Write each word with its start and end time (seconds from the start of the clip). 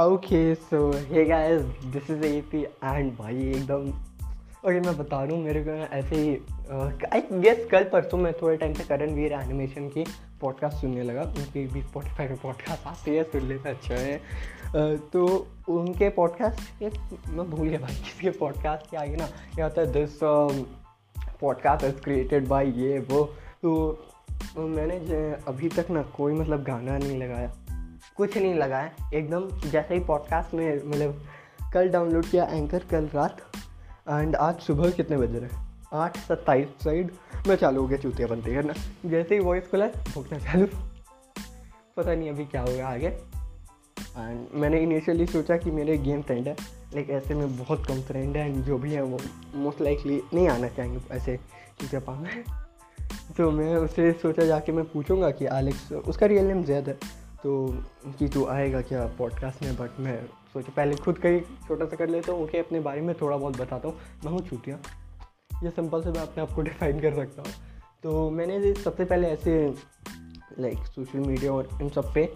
Okay 0.00 0.54
so 0.54 0.78
hey 1.08 1.24
guys 1.24 1.62
this 1.92 2.10
is 2.10 2.24
AP 2.24 2.62
and 2.62 3.12
भाई, 3.16 3.36
एकदम 3.50 3.88
okay 4.60 4.80
मैं 4.80 4.96
बता 4.98 5.24
दूँ 5.26 5.38
मेरे 5.38 5.62
को 5.64 5.70
ऐसे 5.96 6.16
ही 6.16 6.30
आई 7.12 7.40
गेस 7.40 7.66
कल 7.70 7.84
परसों 7.92 8.18
मैं 8.18 8.32
थोड़े 8.32 8.56
टाइम 8.56 8.74
से 8.74 8.84
करण 8.84 9.14
वीर 9.14 9.32
एनिमेशन 9.32 9.88
की 9.88 10.04
पॉडकास्ट 10.40 10.76
सुनने 10.80 11.02
लगा, 11.02 11.22
उनकी 11.22 11.66
भी 11.66 11.82
स्पॉटीफाई 11.82 12.28
में 12.28 12.36
पॉडकास्ट 12.42 12.86
आती 12.86 13.16
है 13.16 13.24
सुन 13.24 13.48
लेते 13.48 13.70
अच्छा 13.70 13.94
है। 13.94 14.96
तो 15.12 15.26
उनके 15.68 16.08
पॉडकास्ट 16.10 16.82
मैं 17.28 17.50
भूल 17.50 17.68
गया 17.68 17.78
भाई, 17.78 17.94
किसके 17.94 18.30
पॉडकास्ट 18.38 18.90
के 18.90 18.96
आगे 18.96 19.16
ना, 19.16 19.26
क्या 19.54 19.64
होता 19.64 19.80
है 19.80 19.92
this 19.92 20.18
podcast 21.40 21.84
is 21.84 22.00
created 22.04 22.48
by 22.48 22.70
ये, 22.80 22.98
वो 23.00 23.24
तो 23.62 24.06
मैंने, 24.58 24.96
अभी 25.48 25.68
तक 25.68 25.90
ना 25.90 26.02
कोई 26.16 26.32
मतलब 26.34 26.62
गाना 26.64 26.98
नहीं 26.98 27.18
लगाया। 27.18 27.52
कुछ 28.16 28.38
नहीं 28.38 28.54
लगा 28.54 28.78
है। 28.78 28.92
एकदम 29.14 29.48
जैसे 29.70 29.94
ही 29.94 30.00
पॉडकास्ट 30.00 30.54
में 30.54 30.82
मतलब 30.84 31.24
कल 31.74 31.88
डाउनलोड 31.88 32.24
किया 32.26 32.44
एंकर 32.44 32.78
कल 32.78 33.08
रात। 33.14 33.40
एंड 34.10 34.36
आज 34.36 34.60
सुबह 34.60 34.90
कितने 34.90 35.16
बज 35.16 35.36
रहे 35.36 35.48
आठ 35.92 36.16
सत्ताईस 36.16 36.68
साइड 36.84 37.10
मैं 37.48 37.56
चालू 37.56 37.80
हो 37.80 37.88
गया 37.88 37.98
चूतिया 37.98 38.28
बनती 38.28 38.50
है 38.50 38.62
ना? 38.62 38.74
जैसे 39.06 39.34
ही 39.34 39.40
वॉइस 39.40 39.70
खुला 39.70 39.86
भूखना 39.86 40.38
चालू। 40.38 40.66
पता 41.96 42.14
नहीं 42.14 42.30
अभी 42.30 42.44
क्या 42.44 42.62
होगा 42.62 42.88
आगे। 42.88 43.06
एंड 44.18 44.46
मैंने 44.54 44.80
इनिशियली 44.80 45.26
सोचा 45.26 45.56
कि 45.56 45.70
मेरे 45.70 45.98
गेम 45.98 46.22
फ्रेंड 46.22 46.48
है 46.48 46.56
लाइक 46.94 47.10
ऐसे 47.10 47.34
में 47.34 47.56
बहुत 47.56 47.86
कम 47.86 48.02
फ्रेंड 48.02 48.36
है 48.36 48.50
एंड 48.50 48.64
जो 48.64 48.78
भी 48.78 48.92
है 48.92 49.02
वो 49.02 49.18
मोस्ट 49.54 49.80
लाइकली 49.80 50.22
नहीं 50.34 50.48
आना 50.48 50.68
चाहेंगे 50.68 51.00
ऐसे 51.10 51.36
चूतिया 51.80 52.00
पाना 52.00 52.64
तो 53.36 53.50
मैं 53.50 53.76
उससे 53.76 54.12
सोचा 54.12 54.44
जाके 54.44 54.72
मैं 54.72 54.84
पूछूँगा 54.84 55.30
कि 55.30 55.44
एलेक्स 55.44 55.92
उसका 55.92 56.26
रियल 56.26 56.44
नेम 56.44 56.64
जैद 56.64 56.88
है। 56.88 57.19
तो 57.42 57.66
कि 58.18 58.28
तू 58.28 58.44
आएगा 58.48 58.80
क्या 58.82 59.04
पॉडकास्ट 59.18 59.62
में? 59.62 59.76
बट 59.76 60.00
मैं 60.00 60.18
सोचा 60.52 60.72
पहले 60.76 60.96
खुद 60.96 61.18
का 61.18 61.28
ही 61.28 61.40
छोटा 61.40 61.86
सा 61.86 61.96
कर 61.96 62.08
लेता 62.08 62.32
हूँ। 62.32 62.42
ओके 62.44 62.58
अपने 62.58 62.80
बारे 62.80 63.00
में 63.00 63.14
थोड़ा 63.20 63.36
बहुत 63.36 63.56
बताता 63.58 63.88
हूँ। 63.88 63.96
मैं 64.24 64.32
हूँ 64.32 64.40
छूटियाँ 64.48 64.78
ये 65.62 65.70
सिंपल 65.70 66.02
से 66.02 66.10
मैं 66.10 66.20
अपने 66.20 66.42
आप 66.42 66.52
को 66.52 66.62
डिफाइन 66.62 67.00
कर 67.00 67.14
सकता 67.14 67.42
हूँ। 67.42 67.52
तो 68.02 68.28
मैंने 68.30 68.74
सबसे 68.74 69.04
पहले 69.04 69.28
ऐसे 69.28 69.74
लाइक 70.58 70.86
सोशल 70.86 71.18
मीडिया 71.18 71.52
और 71.52 71.68
इन 71.82 71.88
सब 71.88 72.12
पे 72.14 72.26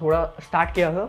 थोड़ा 0.00 0.24
स्टार्ट 0.40 0.74
किया 0.74 0.92
था। 0.92 1.06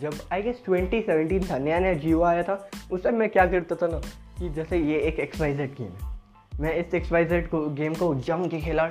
जब 0.00 0.14
आई 0.32 0.42
गेस 0.42 0.62
ट्वेंटी 0.64 1.00
सेवेंटीन 1.02 1.46
था। 1.50 1.58
नया 1.58 1.78
नया 1.78 1.94
जियो 1.94 2.22
आया 2.22 2.42
था। 2.42 2.54
उस 2.92 3.02
टाइम 3.02 3.16
मैं 3.16 3.28
क्या 3.30 3.46
करता 3.46 3.74
था 3.76 3.86
ना, 3.86 3.98
कि 4.38 4.48
जैसे 4.50 4.78
ये 4.78 4.98
एक 5.00 5.20
एक्स 5.20 5.40
वाई 5.40 5.54
जेड 5.54 5.74
गेम 5.74 5.92
है। 5.92 6.60
मैं 6.60 6.74
इस 6.76 6.94
एक्स 6.94 7.12
वाई 7.12 7.24
जेड 7.24 7.48
को 7.50 7.66
गेम 7.72 7.94
को 7.94 8.14
जम 8.16 8.46
के 8.48 8.60
खेला। 8.60 8.90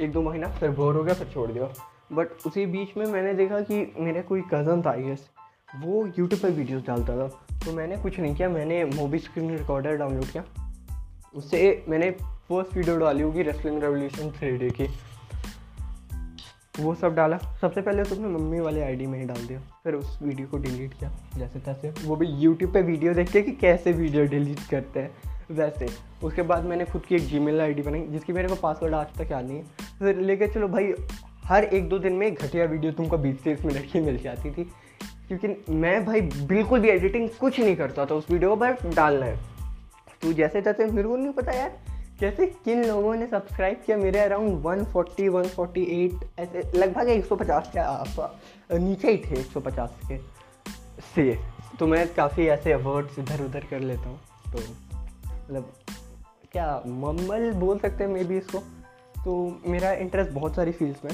एक 0.00 0.12
दो 0.12 0.22
महीना, 0.22 0.48
फिर 0.50 0.70
बोर 0.70 0.96
हो 0.96 1.02
गया, 1.04 1.14
फिर 1.14 1.28
छोड़ 1.28 1.50
दिया। 1.52 1.68
बट 2.12 2.28
उसी 2.46 2.66
बीच 2.66 2.96
में 2.96 3.06
मैंने 3.06 3.34
देखा 3.34 3.60
कि 3.60 3.94
मेरा 3.98 4.22
कोई 4.22 4.40
कज़न 4.40 4.82
था 4.82 4.90
आई 4.90 5.16
वो 5.80 6.06
यूट्यूब 6.06 6.40
पर 6.42 6.50
वीडियोस 6.50 6.86
डालता 6.86 7.16
था। 7.16 7.28
तो 7.64 7.72
मैंने 7.72 7.96
कुछ 7.96 8.20
नहीं 8.20 8.34
किया, 8.34 8.48
मैंने 8.48 8.84
मूवी 8.84 9.18
स्क्रीन 9.18 9.58
रिकॉर्डर 9.58 9.96
डाउनलोड 9.96 10.24
किया। 10.24 10.44
उससे 11.34 11.84
मैंने 11.88 12.10
फ़र्स्ट 12.10 12.76
वीडियो 12.76 12.98
डाली 12.98 13.22
होगी 13.22 13.42
रेसलिंग 13.42 13.82
रेवोल्यूशन 13.82 14.30
थ्री 14.30 14.58
डे 14.58 14.70
की। 14.70 14.88
वो 16.80 16.94
सब 16.94 17.14
डाला। 17.14 17.38
सबसे 17.38 17.82
पहले 17.82 18.04
तो 18.04 18.14
अपने 18.14 18.28
मम्मी 18.28 18.60
वाले 18.60 18.82
आईडी 18.82 19.06
में 19.06 19.20
ही 19.20 19.26
डाल 19.26 19.46
दिया। 19.46 19.60
फिर 19.84 19.94
उस 19.94 20.18
वीडियो 20.22 20.46
को 20.46 20.58
डिलीट 20.58 20.94
किया। 20.94 21.12
जैसे 21.36 21.58
तैसे। 21.58 21.94
वो 22.04 22.16
भी 22.16 22.26
यूट्यूब 22.26 22.72
पे 22.72 22.82
वीडियो 22.82 23.14
देखते 23.14 23.42
कि 23.42 23.52
कैसे 23.52 23.92
वीडियो 23.92 24.24
डिलीट 24.24 24.58
करते 24.70 25.00
हैं। 25.00 25.10
वैसे। 25.50 25.88
उसके 26.22 26.42
बाद 26.42 26.64
मैंने 26.64 26.84
खुद 26.84 27.02
की 27.02 27.14
एक 27.14 27.22
जी 27.22 27.38
मेल 27.38 27.60
आई 27.60 27.74
बनाई, 27.74 28.06
जिसकी 28.06 28.32
मेरे 28.32 28.48
को 28.48 28.54
पासवर्ड 28.54 28.94
आज 28.94 29.06
तक 29.18 29.30
याद 29.32 29.44
नहीं 29.44 29.56
है। 29.56 29.64
फिर 29.98 30.16
लेके 30.16 30.46
चलो 30.46 30.68
भाई 30.68 30.92
हर 31.48 31.64
एक 31.64 31.88
दो 31.88 31.98
दिन 31.98 32.12
में 32.12 32.34
घटिया 32.34 32.64
वीडियो 32.64 32.92
तुमको 32.92 33.18
बीस 33.18 33.42
तीस 33.42 33.64
मिनट 33.64 33.92
की 33.92 34.00
मिल 34.00 34.18
जाती 34.18 34.50
थी। 34.50 34.64
क्योंकि 35.28 35.72
मैं 35.72 36.04
भाई 36.04 36.20
बिल्कुल 36.20 36.80
भी 36.80 36.88
एडिटिंग 36.88 37.28
कुछ 37.28 37.60
नहीं 37.60 37.76
करता 37.76 38.06
था 38.06 38.14
उस 38.14 38.30
वीडियो 38.30 38.50
को 38.50 38.56
पर 38.56 38.94
डालना 38.94 39.26
है। 39.26 39.36
तो 40.22 40.32
जैसे 40.32 40.62
तैसे 40.62 40.86
मेरे 40.86 41.08
को 41.08 41.16
नहीं 41.16 41.32
पता 41.32 41.52
यार, 41.52 41.78
कैसे 42.20 42.46
किन 42.46 42.84
लोगों 42.84 43.14
ने 43.14 43.26
सब्सक्राइब 43.26 43.82
किया 43.86 43.96
मेरे 43.96 44.18
अराउंड 44.18 44.62
140 44.62 45.28
148 45.28 46.12
ऐसे 46.38 46.78
लगभग 46.78 47.08
150 47.08 47.70
के 47.72 47.78
आसपास, 47.78 48.30
नीचे 48.72 49.10
ही 49.10 49.18
थे 49.18 49.40
150 49.40 49.90
के 50.12 50.18
से। 51.14 51.38
तो 51.78 51.86
मैं 51.86 52.14
काफ़ी 52.14 52.46
ऐसे 52.46 52.72
अवार्ड्स 52.72 53.18
इधर 53.18 53.44
उधर 53.44 53.60
कर 53.60 53.80
लेता 53.80 54.08
हूँ। 54.08 54.20
तो 54.52 54.58
मतलब 55.32 55.72
क्या 56.52 56.82
मम्मल 56.86 57.52
बोल 57.52 57.78
सकते 57.78 58.04
हैं 58.04 58.10
मे 58.10 58.24
बी 58.24 58.38
इसको। 58.38 58.58
तो 59.24 59.60
मेरा 59.66 59.92
इंटरेस्ट 59.92 60.30
बहुत 60.30 60.54
सारी 60.54 60.72
फील्ड्स 60.72 61.04
में 61.04 61.12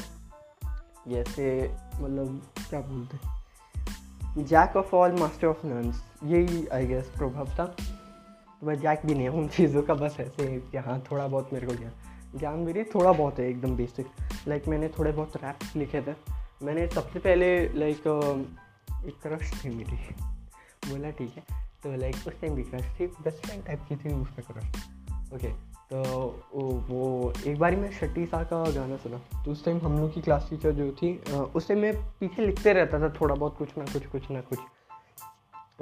जैसे 1.08 1.74
मतलब 1.94 2.40
क्या 2.70 2.80
बोलते 2.80 4.44
jack 4.44 4.76
of 4.76 4.94
all 4.96 5.12
master 5.12 5.46
of 5.46 5.66
nones 5.66 6.04
यही 6.24 6.66
आई 6.66 6.86
गेस 6.86 7.10
प्रभाव 7.16 7.48
था। 7.58 7.64
तो 7.64 8.66
मैं 8.66 8.78
जैक 8.78 9.02
भी 9.06 9.14
नहीं 9.14 9.28
हूँ 9.28 9.40
उन 9.40 9.48
चीज़ों 9.48 9.82
का, 9.82 9.94
बस 9.94 10.16
ऐसे 10.20 10.60
कि 10.60 10.78
हाँ 10.78 11.02
थोड़ा 11.10 11.26
बहुत 11.26 11.50
मेरे 11.52 11.66
को 11.66 11.74
ज्ञान 11.74 12.38
ज्ञान 12.38 12.64
भी 12.64 12.84
थोड़ा 12.84 13.12
बहुत 13.12 13.38
है 13.38 13.48
एकदम 13.48 13.76
बेसिक 13.76 14.06
लाइक 14.48 14.68
मैंने 14.68 14.88
थोड़े 14.88 15.12
बहुत 15.12 15.36
रैप्स 15.36 15.76
लिखे 15.76 16.00
थे। 16.02 16.14
मैंने 16.62 16.86
सबसे 16.88 17.18
पहले 17.18 17.68
लाइक 17.68 17.98
एक 19.06 19.14
क्रश 19.22 19.64
थी 19.64 19.68
मेरी। 19.68 19.96
बोला 20.90 21.10
ठीक 21.10 21.34
है। 21.36 21.42
तो 21.82 21.96
लाइक 21.96 22.16
उस 22.16 22.40
टाइम 22.40 22.54
भी 22.54 22.62
क्रश 22.62 23.00
थी। 23.00 23.06
बेस्ट 23.06 23.46
फ्रेंड 23.46 23.64
टाइप 23.64 23.80
की 23.88 23.96
थी 23.96 24.14
उसका 24.14 24.42
क्रश 24.52 25.32
ओके 25.34 25.73
तो 25.90 26.02
वो 26.88 27.32
एक 27.46 27.58
बार 27.58 27.76
मैं 27.76 27.90
शट्टी 27.92 28.24
सा 28.26 28.42
का 28.42 28.62
गाना 28.70 28.96
सुना। 28.96 29.20
तो 29.44 29.50
उस 29.52 29.64
टाइम 29.64 29.78
हम 29.78 29.98
लोग 29.98 30.14
की 30.14 30.20
क्लास 30.20 30.46
टीचर 30.50 30.72
जो 30.72 30.90
थी 30.92 31.16
उस 31.54 31.68
टाइम 31.68 31.80
मैं 31.80 31.94
पीछे 32.20 32.46
लिखते 32.46 32.72
रहता 32.72 33.00
था 33.00 33.12
थोड़ा 33.20 33.34
बहुत, 33.34 33.56
कुछ 33.58 33.78
ना 33.78 33.84
कुछ 33.92 34.06
कुछ 34.06 34.30
ना 34.30 34.40
कुछ। 34.40 34.58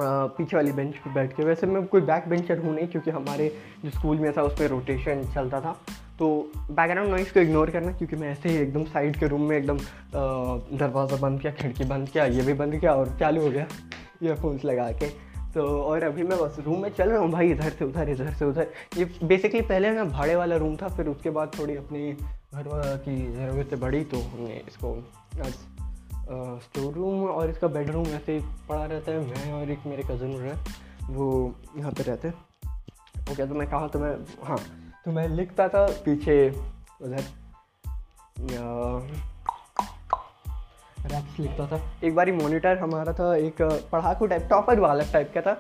पीछे 0.01 0.57
वाली 0.57 0.73
बेंच 0.73 0.95
पे 0.97 1.13
बैठ 1.15 1.33
के। 1.37 1.45
वैसे 1.45 1.67
मैं 1.67 1.87
कोई 1.87 2.01
बैक 2.03 2.29
बेंचर 2.29 2.59
हूँ 2.59 2.75
नहीं, 2.75 2.87
क्योंकि 2.89 3.11
हमारे 3.11 3.49
जो 3.85 3.91
स्कूल 3.91 4.19
में 4.19 4.33
था, 4.33 4.43
उस 4.43 4.53
पर 4.59 4.69
रोटेशन 4.69 5.25
चलता 5.35 5.61
था। 5.61 5.77
तो 6.19 6.29
बैकग्राउंड 6.71 7.11
नॉइस 7.11 7.33
को 7.33 7.41
इग्नोर 7.41 7.71
करना, 7.71 7.93
क्योंकि 7.93 8.17
मैं 8.17 8.31
ऐसे 8.31 8.49
ही 8.49 8.57
एकदम 8.57 8.85
साइड 8.87 9.17
के 9.17 9.29
रूम 9.29 9.43
में 9.43 9.57
एकदम 9.57 9.79
दरवाज़ा 10.77 11.17
बंद 11.17 11.41
किया, 11.41 11.53
खिड़की 11.53 11.85
बंद 11.85 12.09
किया, 12.09 12.25
ये 12.27 12.43
भी 12.43 12.53
बंद 12.55 12.79
किया, 12.81 12.95
और 12.95 13.17
चालू 13.21 13.43
हो 13.43 13.51
गया 13.51 13.67
ईयरफोन्स 14.23 14.65
लगा 14.65 14.91
के। 14.93 15.07
तो 15.55 15.63
और 15.83 16.03
अभी 16.03 16.23
मैं 16.23 16.39
बस 16.39 16.57
रूम 16.67 16.83
में 16.83 16.89
चल 16.91 17.11
रहा 17.11 17.21
हूँ 17.21 17.31
भाई, 17.31 17.51
इधर 17.51 17.71
से 17.71 17.85
उधर, 17.85 18.09
इधर 18.09 18.33
से 18.35 18.45
उधर। 18.45 18.67
ये 18.99 19.05
बेसिकली 19.25 19.61
पहले 19.63 19.91
ना 19.91 20.05
भाड़े 20.07 20.37
वाला 20.37 20.57
रूम 20.57 20.77
था, 20.77 20.89
फिर 20.89 21.09
उसके 21.09 21.31
बाद 21.31 21.51
थोड़ी 21.59 21.77
अपनी 21.77 22.13
घर 22.13 22.97
की 23.05 23.17
ज़रूरतें 23.33 23.79
बढ़ी 23.81 24.05
तो 24.05 24.21
हमने 24.21 24.63
इसको 24.69 24.95
स्टोर 26.61 26.93
रूम 26.95 27.25
और 27.25 27.51
इसका 27.51 27.69
बेडरूम 27.69 28.07
ऐसे 28.07 28.39
पड़ा 28.69 28.85
रहता 28.85 29.13
है। 29.13 29.27
मैं 29.27 29.53
और 29.53 29.71
एक 29.71 29.87
मेरे 29.87 30.03
कज़न 30.03 30.33
रहे 30.35 30.53
वो 31.09 31.55
यहाँ 31.79 31.93
पे 31.93 32.03
रहते 32.03 32.29
हैं। 32.29 32.35
ओके 33.33 33.47
तो 33.47 33.55
मैं 33.55 33.69
कहा 33.71 33.89
तो 33.89 33.99
मैं 33.99 34.15
हाँ 34.45 34.59
तो 35.05 35.13
मैं 35.13 35.29
लिखता 35.29 35.69
था 35.69 35.87
पीछे 36.05 36.37
उधर 37.03 37.25
रैप्स 41.05 41.39
लिखता 41.41 41.67
था। 41.67 41.81
एक 42.05 42.15
बारी 42.15 42.33
मॉनिटर 42.33 42.79
हमारा 42.79 43.13
था, 43.13 43.35
एक 43.37 43.63
पढ़ाकू 43.93 44.27
टाइप 44.27 44.47
टॉपर 44.51 44.81
वाला 44.81 45.05
टाइप 45.13 45.33
का 45.35 45.41
था। 45.41 45.55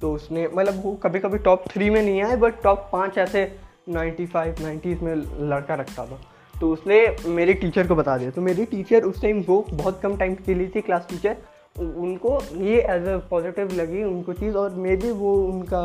तो 0.00 0.12
उसने 0.14 0.46
मतलब 0.48 0.82
वो 0.84 0.92
कभी 1.02 1.18
कभी 1.20 1.38
टॉप 1.40 1.64
थ्री 1.68 1.90
में 1.90 2.02
नहीं 2.02 2.22
आए 2.22 2.36
बट 2.36 2.62
टॉप 2.62 2.88
पाँच 2.92 3.18
ऐसे 3.18 3.44
नाइन्टी 3.88 4.26
फाइव 4.26 4.56
नाइन्टीज़ 4.62 5.04
में 5.04 5.14
लड़का 5.50 5.74
रखता 5.74 6.06
था। 6.06 6.18
तो 6.54 6.70
उसने 6.72 6.98
मेरे 7.26 7.54
टीचर 7.54 7.86
को 7.86 7.94
बता 7.94 8.16
दिया। 8.18 8.30
तो 8.30 8.40
मेरी 8.42 8.64
टीचर 8.66 9.04
उस 9.04 9.20
टाइम 9.22 9.42
वो 9.48 9.64
बहुत 9.72 10.00
कम 10.02 10.16
टाइम 10.16 10.34
के 10.36 10.54
लिए 10.54 10.68
थी 10.74 10.80
क्लास 10.80 11.06
टीचर 11.10 11.36
उनको 11.76 12.38
ये 12.56 12.80
एज 12.90 13.06
अ 13.06 13.16
पॉजिटिव 13.30 13.72
लगी 13.72 14.02
उनको 14.04 14.32
चीज़ 14.32 14.56
और 14.56 14.74
मे 14.74 14.96
बी 14.96 15.10
वो 15.12 15.34
उनका 15.44 15.82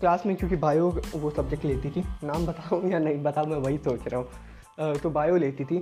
क्लास 0.00 0.22
में, 0.26 0.34
क्योंकि 0.36 0.56
बायो 0.56 0.88
वो 1.14 1.30
सब्जेक्ट 1.30 1.64
लेती 1.64 1.90
थी। 1.90 2.04
नाम 2.24 2.46
बताऊँ 2.46 2.90
या 2.90 2.98
नहीं 2.98 3.22
बताऊँ, 3.22 3.46
मैं 3.46 3.56
वही 3.56 3.78
सोच 3.78 4.06
रहा 4.08 4.20
हूँ। 4.20 4.94
तो 4.94 5.10
बायो 5.10 5.36
लेती 5.36 5.64
थी। 5.64 5.78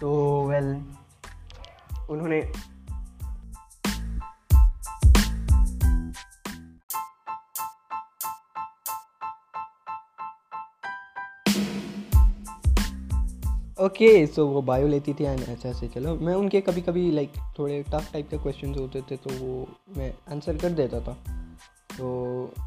तो 0.00 0.10
वेल 0.48 0.76
उन्होंने 2.10 2.52
ओके 13.80 14.24
okay, 14.24 14.34
सो 14.34 14.46
so 14.46 14.52
वो 14.52 14.62
बायो 14.62 14.88
लेती 14.88 15.14
थी 15.14 15.24
एंड 15.24 15.40
ऐसे 15.40 15.68
ऐसे 15.68 15.88
चलो। 15.88 16.14
मैं 16.14 16.34
उनके 16.34 16.60
कभी 16.60 16.80
कभी 16.80 17.10
लाइक 17.10 17.32
like, 17.32 17.58
थोड़े 17.58 17.82
टफ 17.82 18.12
टाइप 18.12 18.30
के 18.30 18.38
क्वेश्चन 18.38 18.74
होते 18.74 19.02
थे 19.02 19.16
तो 19.16 19.30
वो 19.30 19.68
मैं 19.96 20.14
आंसर 20.32 20.56
कर 20.56 20.70
देता 20.70 21.00
था। 21.00 21.12
तो 21.98 22.06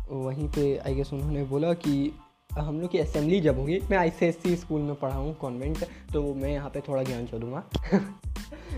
वहीं 0.09 0.47
पे 0.47 0.77
आई 0.77 0.95
गेस 0.95 1.13
उन्होंने 1.13 1.43
बोला 1.43 1.73
कि 1.73 2.19
हम 2.59 2.81
लोग 2.81 2.91
की 2.91 2.97
असेंबली 2.97 3.41
जब 3.41 3.59
होगी 3.59 3.79
मैं 3.91 3.97
आई 3.97 4.11
स्कूल 4.55 4.81
में 4.81 4.95
पढ़ा 4.95 5.15
हूँ 5.15 5.37
कॉन्वेंट 5.37 5.77
तो 6.13 6.33
मैं 6.33 6.49
यहाँ 6.49 6.69
पे 6.69 6.79
थोड़ा 6.79 7.03
ज्ञान 7.03 7.25
छोड़ूँगा 7.25 7.63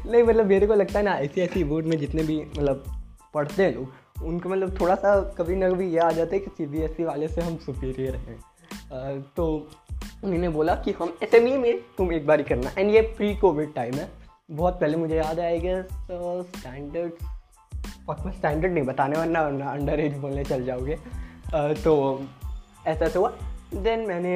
नहीं 0.05 0.23
मतलब 0.23 0.45
मेरे 0.45 0.67
को 0.67 0.75
लगता 0.75 0.99
है 0.99 1.05
ना, 1.05 1.13
ऐसी 1.15 1.41
ऐसी 1.41 1.63
बोर्ड 1.63 1.85
में 1.85 1.97
जितने 1.97 2.23
भी 2.23 2.39
मतलब 2.39 2.83
पढ़ते 3.33 3.63
हैं 3.63 3.73
लोग, 3.75 4.23
उनको 4.23 4.49
मतलब 4.49 4.79
थोड़ा 4.79 4.95
सा 4.95 5.19
कभी 5.37 5.55
ना 5.55 5.69
कभी 5.69 5.89
यह 5.89 6.03
आ 6.03 6.11
जाता 6.11 6.35
है 6.35 6.39
कि 6.39 6.51
सी 6.57 6.65
बी 6.65 6.81
एस 6.81 6.99
ई 6.99 7.03
वाले 7.03 7.27
से 7.27 7.41
हम 7.41 7.55
सुपीरियर 7.65 8.15
हैं। 8.15 8.39
तो 9.37 9.45
उन्होंने 10.23 10.49
बोला 10.49 10.75
कि 10.75 10.91
हम 10.91 11.17
असेंबली 11.23 11.57
में 11.57 11.79
तुम 11.97 12.11
एक 12.13 12.25
बार 12.27 12.39
ही 12.39 12.43
करना। 12.45 12.71
एंड 12.77 12.91
ये 12.91 13.01
प्री 13.17 13.35
कोविड 13.35 13.73
टाइम 13.73 13.93
है। 13.93 14.09
बहुत 14.51 14.79
पहले 14.79 14.97
मुझे 14.97 15.15
याद 15.15 15.39
आएगा 15.39 15.81
स्टैंडर्ड 16.51 17.11
मैं 18.09 18.31
स्टैंडर्ड 18.31 18.73
नहीं 18.73 18.83
बताने 18.83 19.17
वरना 19.17 19.41
वरना 19.41 19.69
अंडर 19.71 19.99
एज 19.99 20.17
बोलने 20.17 20.43
चल 20.43 20.63
जाओगे। 20.65 20.95
तो 21.83 21.93
ऐसा 22.87 23.05
ऐसा 23.05 23.19
हुआ। 23.19 23.29
देन 23.73 23.99
मैंने 24.07 24.35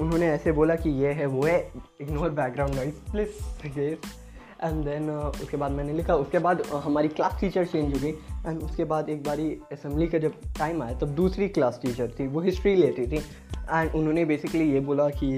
उन्होंने 0.00 0.26
ऐसे 0.28 0.52
बोला 0.52 0.74
कि 0.76 0.90
ये 1.02 1.12
है 1.12 1.26
वो 1.26 1.42
है 1.46 1.58
ignore 2.00 2.30
background 2.30 2.74
noise 2.74 2.94
please 3.12 3.96
and 4.64 4.84
then 4.84 5.10
उसके 5.10 5.56
बाद 5.56 5.72
मैंने 5.72 5.92
लिखा 5.92 6.14
उसके 6.14 6.38
बाद 6.38 6.60
uh, 6.60 6.80
हमारी 6.82 7.08
क्लास 7.08 7.36
टीचर 7.40 7.66
चेंज 7.66 7.94
हो 7.94 8.00
गई. 8.00 8.10
एंड 8.46 8.62
उसके 8.62 8.84
बाद 8.84 9.08
एक 9.08 9.22
बारी 9.22 9.50
असम्बली 9.72 10.06
का 10.06 10.18
जब 10.18 10.34
टाइम 10.58 10.82
आया 10.82 10.98
तब 10.98 11.08
दूसरी 11.14 11.48
क्लास 11.48 11.78
टीचर 11.82 12.14
थी 12.20 12.26
वो 12.26 12.40
हिस्ट्री 12.40 12.74
लेती 12.76 13.06
थी. 13.06 13.16
एंड 13.16 13.94
उन्होंने 13.94 14.24
बेसिकली 14.24 14.72
ये 14.72 14.80
बोला 14.80 15.08
कि 15.08 15.30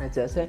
ऐसे 0.00 0.22
ऐसे. 0.22 0.48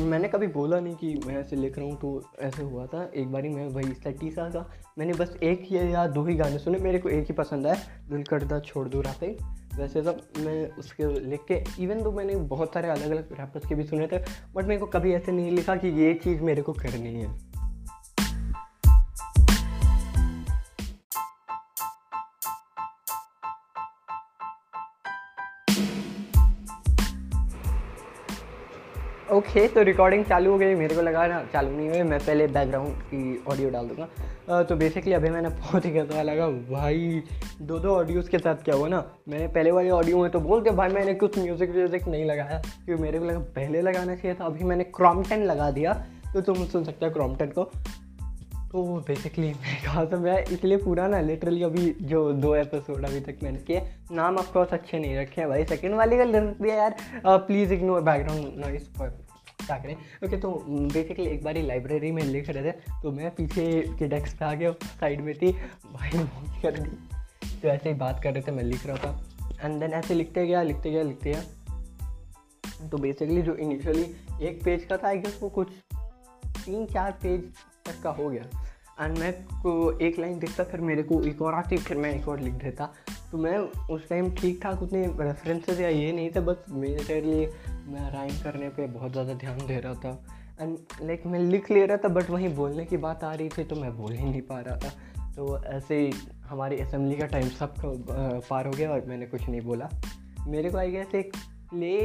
मैंने 0.00 0.28
कभी 0.28 0.46
बोला 0.46 0.80
नहीं 0.80 0.94
कि 0.94 1.14
मैं 1.26 1.36
ऐसे 1.36 1.56
लिख 1.56 1.78
रहा 1.78 1.86
हूँ 1.86 1.96
तो 2.00 2.22
ऐसे 2.40 2.62
हुआ 2.62 2.86
था. 2.86 3.10
एक 3.14 3.32
बारी 3.32 3.48
मैं 3.48 3.68
वही 3.68 3.94
सट्टी 3.94 4.30
सा 4.30 4.48
था 4.50 4.68
मैंने 4.98 5.12
बस 5.12 5.36
एक 5.42 5.62
ही 5.64 5.76
या 5.94 6.06
दो 6.06 6.24
ही 6.26 6.34
गाने 6.34 6.58
सुने 6.58 6.78
मेरे 6.78 6.98
को 6.98 7.08
एक 7.08 7.26
ही 7.28 7.34
पसंद 7.34 7.66
आया. 7.66 7.76
दिल 8.10 8.22
करदा 8.22 8.60
छोड़ 8.60 8.88
दो 8.88 9.00
राते 9.00 9.36
वैसे 9.78 10.02
सब 10.02 10.20
मैं 10.38 10.70
उसके 10.70 11.06
लिख 11.30 11.44
के 11.50 11.62
इवन 11.82 12.02
तो 12.02 12.12
मैंने 12.12 12.36
बहुत 12.36 12.74
सारे 12.74 12.88
अलग 12.88 13.10
अलग 13.10 13.32
रैपर्स 13.32 13.66
के 13.66 13.74
भी 13.74 13.84
सुने 13.84 14.06
थे 14.06 14.18
बट 14.54 14.64
मेरे 14.64 14.80
को 14.80 14.86
कभी 14.86 15.12
ऐसे 15.12 15.32
नहीं 15.32 15.50
लिखा 15.50 15.76
कि 15.76 15.88
ये 15.88 16.14
चीज़ 16.14 16.42
मेरे 16.42 16.62
को 16.62 16.72
करनी 16.72 17.14
है। 17.14 17.50
ओके 29.32 29.60
okay, 29.60 29.74
तो 29.74 29.82
रिकॉर्डिंग 29.82 30.24
चालू 30.24 30.50
हो 30.50 30.58
गई 30.58 30.74
मेरे 30.74 30.94
को 30.94 31.02
लगा 31.02 31.26
ना 31.26 31.42
चालू 31.52 31.70
नहीं 31.70 31.88
हुई 31.88 32.02
मैं 32.02 32.18
पहले 32.20 32.46
बैकग्राउंड 32.46 33.02
की 33.02 33.44
ऑडियो 33.48 33.70
डाल 33.70 33.88
दूँगा। 33.88 34.08
तो 34.48 34.76
बेसिकली 34.76 35.12
अभी 35.12 35.30
मैंने 35.30 35.48
बहुत 35.50 35.84
ही 35.84 35.90
कहता 35.90 36.22
लगा। 36.22 36.48
भाई 36.70 37.22
दो 37.62 37.78
दो 37.78 37.94
ऑडियोज़ 37.94 38.30
के 38.30 38.38
साथ 38.38 38.64
क्या 38.64 38.74
हुआ 38.74 38.88
ना, 38.88 39.04
मैंने 39.28 39.46
पहले 39.48 39.70
वाले 39.70 39.90
ऑडियो 39.90 40.18
में 40.18 40.30
तो 40.30 40.40
बोल 40.40 40.62
दिया, 40.62 40.74
भाई 40.74 40.88
मैंने 40.90 41.14
कुछ 41.14 41.38
म्यूज़िक 41.38 41.70
व्यूज़िक 41.70 42.08
नहीं 42.08 42.24
लगाया, 42.24 42.60
क्योंकि 42.84 43.02
मेरे 43.02 43.18
को 43.18 43.24
लगा 43.24 43.38
पहले 43.56 43.82
लगाना 43.82 44.14
चाहिए 44.14 44.36
था, 44.40 44.44
अभी 44.44 44.64
मैंने 44.64 44.84
क्रॉमटन 44.96 45.44
लगा 45.44 45.70
दिया 45.70 45.92
तो 46.32 46.40
तुम 46.42 46.64
सुन 46.66 46.84
सकते 46.84 47.06
हो 47.06 47.12
क्रॉमटन 47.12 47.46
को। 47.48 47.64
तो 48.72 48.82
बेसिकली 49.06 49.46
मैं 49.46 49.82
कहा 49.84 50.04
था, 50.04 50.16
मैं 50.18 50.42
इसलिए 50.44 50.76
पूरा 50.78 51.06
ना 51.08 51.20
लिटरली 51.20 51.62
अभी 51.62 51.94
जो 52.02 52.30
दो 52.34 52.54
एपिसोड 52.56 53.04
अभी 53.04 53.20
तक 53.20 53.42
मैंने 53.42 53.58
किए, 53.60 53.82
नाम 54.12 54.36
ऑफकोर्स 54.38 54.72
अच्छे 54.72 54.98
नहीं 54.98 55.16
रखे 55.16 55.40
हैं 55.40 55.48
भाई 55.50 55.64
सेकंड 55.66 55.94
वाले 55.94 56.18
का 56.18 56.24
लिख 56.24 56.42
दिया 56.60 56.74
यार 56.76 56.96
प्लीज़ 57.26 57.72
इग्नोर 57.74 58.00
बैकग्राउंड 58.02 58.64
नॉइस 58.64 58.88
क्या 59.70 59.78
करें। 59.78 60.26
ओके 60.26 60.36
तो 60.36 60.50
बेसिकली 60.68 61.26
एक 61.26 61.42
बार 61.44 61.58
लाइब्रेरी 61.64 62.10
में 62.12 62.22
लिख 62.24 62.48
रहे 62.50 62.64
थे 62.64 63.00
तो 63.02 63.10
मैं 63.12 63.30
पीछे 63.30 63.64
के 63.98 64.08
डेस्क 64.08 64.38
पे 64.38 64.44
आ 64.44 64.52
गया 64.54 64.72
साइड 64.72 65.20
में 65.20 65.34
थी। 65.34 65.52
भाई 65.52 66.10
कर 66.62 66.78
दी 66.78 66.90
तो 67.52 67.68
ऐसे 67.68 67.88
ही 67.88 67.94
बात 67.96 68.22
कर 68.22 68.32
रहे 68.32 68.42
थे, 68.42 68.52
मैं 68.52 68.62
लिख 68.64 68.86
रहा 68.86 68.96
था। 68.96 69.64
एंड 69.64 69.80
देन 69.80 69.92
ऐसे 69.92 70.14
लिखते 70.14 70.46
गया 70.46 70.62
लिखते 70.62 70.90
गया 70.90 71.02
लिखते 71.02 71.30
गया। 71.30 72.88
तो 72.88 72.98
बेसिकली 72.98 73.42
जो 73.42 73.54
इनिशियली 73.56 74.46
एक 74.46 74.62
पेज 74.64 74.84
का 74.84 74.96
था 74.96 75.12
वो 75.40 75.48
कुछ 75.48 75.68
तीन 76.56 76.86
चार 76.86 77.12
पेज 77.22 77.40
तक 77.86 78.02
का 78.02 78.10
हो 78.10 78.28
गया। 78.30 78.42
एंड 79.00 79.18
मैं 79.18 79.32
को 79.54 79.98
एक 79.98 80.18
लाइन 80.18 80.38
दिखता, 80.38 80.64
फिर 80.64 80.80
मेरे 80.80 81.02
को 81.02 81.22
एक 81.24 81.42
और 81.42 81.54
आती, 81.54 81.76
फिर 81.76 81.96
मैं 81.96 82.14
एक 82.14 82.28
और 82.28 82.40
लिख 82.40 82.54
देता। 82.54 82.92
तो 83.30 83.38
मैं 83.38 83.58
उस 83.90 84.08
टाइम 84.08 84.30
ठीक 84.34 84.60
ठाक 84.62 84.82
उतने 84.82 85.06
रेफरेंसेस 85.20 85.80
या 85.80 85.88
ये 85.88 86.12
नहीं 86.12 86.30
थे, 86.30 86.40
बस 86.40 86.64
मेरे 86.70 87.20
लिए 87.20 87.46
मैं 87.90 88.10
राइम 88.12 88.42
करने 88.42 88.68
पे 88.68 88.86
बहुत 88.88 89.12
ज़्यादा 89.12 89.34
ध्यान 89.34 89.66
दे 89.66 89.78
रहा 89.80 89.94
था। 89.94 90.10
एंड 90.60 90.76
लाइक 91.02 91.20
like, 91.20 91.32
मैं 91.32 91.38
लिख 91.40 91.70
ले 91.70 91.84
रहा 91.86 91.96
था 91.96 92.08
बट 92.08 92.30
वहीं 92.30 92.54
बोलने 92.54 92.84
की 92.84 92.96
बात 92.96 93.24
आ 93.24 93.32
रही 93.34 93.48
थी 93.48 93.64
तो 93.64 93.76
मैं 93.76 93.96
बोल 93.96 94.12
ही 94.12 94.24
नहीं 94.24 94.42
पा 94.42 94.60
रहा 94.60 94.76
था। 94.76 94.90
तो 95.36 95.62
ऐसे 95.66 95.98
ही 95.98 96.12
हमारी 96.46 96.78
असेंबली 96.80 97.16
का 97.16 97.26
टाइम 97.26 97.48
सब 97.48 97.74
पार 98.50 98.66
हो 98.66 98.72
गया 98.72 98.90
और 98.90 99.04
मैंने 99.08 99.26
कुछ 99.26 99.48
नहीं 99.48 99.60
बोला। 99.60 99.88
मेरे 100.46 100.70
को 100.70 100.78
आई 100.78 100.90
गया 100.90 101.04
एक 101.18 101.36
प्ले 101.70 101.98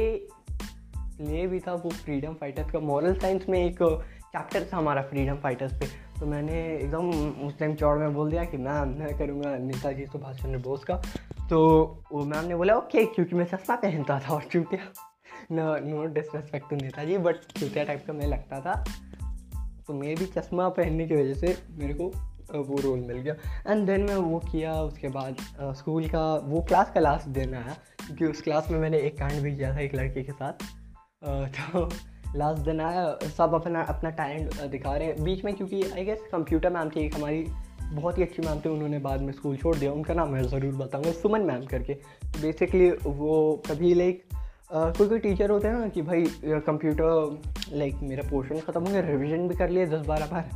प्ले 1.16 1.46
भी 1.46 1.60
था 1.60 1.74
वो 1.74 1.90
फ्रीडम 1.90 2.34
फाइटर्स 2.34 2.70
का। 2.70 2.80
मॉरल 2.80 3.14
साइंस 3.14 3.48
में 3.48 3.58
एक 3.58 3.78
चैप्टर 4.32 4.68
था 4.72 4.76
हमारा 4.76 5.02
फ्रीडम 5.02 5.36
फाइटर्स 5.36 5.72
पे। 5.72 5.86
तो 6.20 6.26
मैंने 6.26 6.60
एकदम 6.74 7.10
उस 7.46 7.58
टाइम 7.58 7.74
चौड़ 7.74 7.96
में 7.98 8.14
बोल 8.14 8.30
दिया 8.30 8.44
कि 8.44 8.56
मैम 8.58 8.88
मैं 8.98 9.16
करूँगा 9.18 9.56
नेताजी 9.58 10.06
सुभाष 10.06 10.42
चंद्र 10.42 10.58
बोस 10.58 10.84
का। 10.84 11.02
तो 11.50 11.58
वो 12.12 12.24
मैम 12.24 12.44
ने 12.44 12.56
बोला 12.56 12.76
ओके 12.76 13.04
क्योंकि 13.04 13.36
मैं 13.36 13.44
चश्मा 13.46 13.76
पहनता 13.76 14.18
था 14.20 14.34
और 14.34 14.42
चूतिया। 14.52 14.92
No 15.50 15.64
no 15.80 16.04
disrespect 16.14 16.70
to 16.70 16.76
Netaji 16.76 17.18
but 17.18 17.36
चूतिया 17.52 17.84
टाइप 17.84 18.04
का 18.06 18.12
मैं 18.12 18.26
लगता 18.26 18.60
था। 18.60 18.82
तो 19.86 19.94
मैं 19.94 20.14
भी 20.16 20.26
चश्मा 20.28 20.68
पहनने 20.70 21.06
की 21.06 21.16
वजह 21.16 21.34
से 21.36 21.56
मेरे 21.78 21.94
को 21.94 22.12
वो 22.48 22.80
रोल 22.80 22.98
मिल 23.00 23.16
गया। 23.18 23.34
एंड 23.66 23.86
देन 23.86 24.02
मैं 24.02 24.16
वो 24.16 24.38
किया, 24.40 24.72
उसके 24.74 25.08
बाद 25.08 25.36
स्कूल 25.76 26.08
का, 26.08 26.34
वो 26.36 26.60
क्लास 26.62 26.90
का 26.90 27.00
लास्ट 27.00 27.28
दिन 27.28 27.54
आया, 27.54 27.76
क्योंकि 28.06 28.24
उस 28.24 28.42
क्लास 28.42 28.70
में 28.70 28.78
मैंने 28.78 28.98
एक 28.98 29.18
कांड 29.18 29.40
भी 29.42 29.54
किया 29.56 29.74
था 29.74 29.80
एक 29.80 29.94
लड़के 29.94 30.22
के 30.22 30.32
साथ। 30.32 30.64
तो 31.22 31.88
लास्ट 32.36 32.62
दिन 32.62 32.80
आया, 32.80 33.06
सब 33.36 33.54
अपना 33.54 33.82
अपना 33.84 34.10
टैलेंट 34.12 34.60
दिखा 34.70 34.96
रहे 34.96 35.08
हैं। 35.08 35.22
बीच 35.24 35.44
में 35.44 35.54
क्योंकि 35.54 35.82
आई 35.82 36.04
गेस 36.04 36.28
कंप्यूटर 36.32 36.70
मैम 36.70 36.90
थी, 36.90 37.00
एक 37.00 37.14
हमारी 37.14 37.44
बहुत 37.82 38.18
ही 38.18 38.22
अच्छी 38.22 38.42
मैम 38.42 38.60
थी, 38.60 38.68
उन्होंने 38.68 38.98
बाद 38.98 39.20
में 39.22 39.32
स्कूल 39.32 39.56
छोड़ 39.56 39.76
दिया। 39.76 39.92
उनका 39.92 40.14
नाम 40.14 40.32
मैं 40.32 40.42
ज़रूर 40.44 40.74
बताऊँगा, 40.76 41.12
सुमन 41.12 41.42
मैम 41.42 41.66
करके। 41.66 41.94
बेसिकली 42.40 42.90
वो 42.90 43.62
कभी 43.68 43.94
लाइक 43.94 44.24
कोई 44.70 45.08
कोई 45.08 45.18
टीचर 45.18 45.50
होते 45.50 45.68
हैं 45.68 45.74
ना 45.74 45.88
कि 45.88 46.02
भाई 46.02 46.24
कंप्यूटर 46.44 47.72
लाइक 47.72 47.98
मेरा 48.02 48.28
पोर्शन 48.30 48.60
ख़त्म 48.60 48.80
हो 48.80 48.92
गया 48.92 49.00
रिविजन 49.02 49.46
भी 49.48 49.54
कर 49.56 49.70
लिया 49.70 49.86
दस 49.88 50.06
बारह 50.06 50.26
बार। 50.26 50.50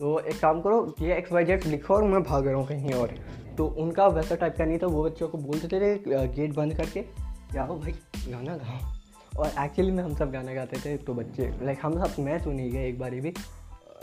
तो 0.00 0.18
एक 0.20 0.38
काम 0.40 0.60
करो, 0.60 0.94
ये 1.00 1.16
एक्स 1.16 1.32
वाई 1.32 1.44
जेड 1.44 1.64
लिखो 1.66 1.94
और 1.94 2.04
मैं 2.04 2.22
भाग 2.22 2.46
रहा 2.46 2.56
हूँ 2.56 2.66
कहीं 2.66 2.92
और। 2.94 3.14
तो 3.58 3.66
उनका 3.78 4.06
वैसा 4.08 4.34
टाइप 4.34 4.54
का 4.58 4.64
नहीं 4.64 4.78
था, 4.78 4.86
वो 4.86 5.04
बच्चों 5.04 5.28
को 5.28 5.38
बोलते 5.38 5.68
थे 5.70 5.94
गेट 6.28 6.54
बंद 6.54 6.74
करके 6.74 7.04
जाओ 7.52 7.78
भाई, 7.78 7.92
गाना 8.28 8.56
गाओ। 8.56 9.40
और 9.40 9.64
एक्चुअली 9.64 9.90
में 9.90 10.02
हम 10.04 10.14
सब 10.14 10.32
गाना 10.32 10.54
गाते 10.54 10.80
थे 10.80 10.96
तो 10.98 11.14
बच्चे 11.14 11.50
लाइक 11.62 11.78
हम 11.82 12.04
सब, 12.04 12.22
मैं 12.22 12.38
सुनी 12.38 12.70
गए 12.70 12.88
एक 12.88 12.98
बारी 12.98 13.20
भी। 13.20 13.34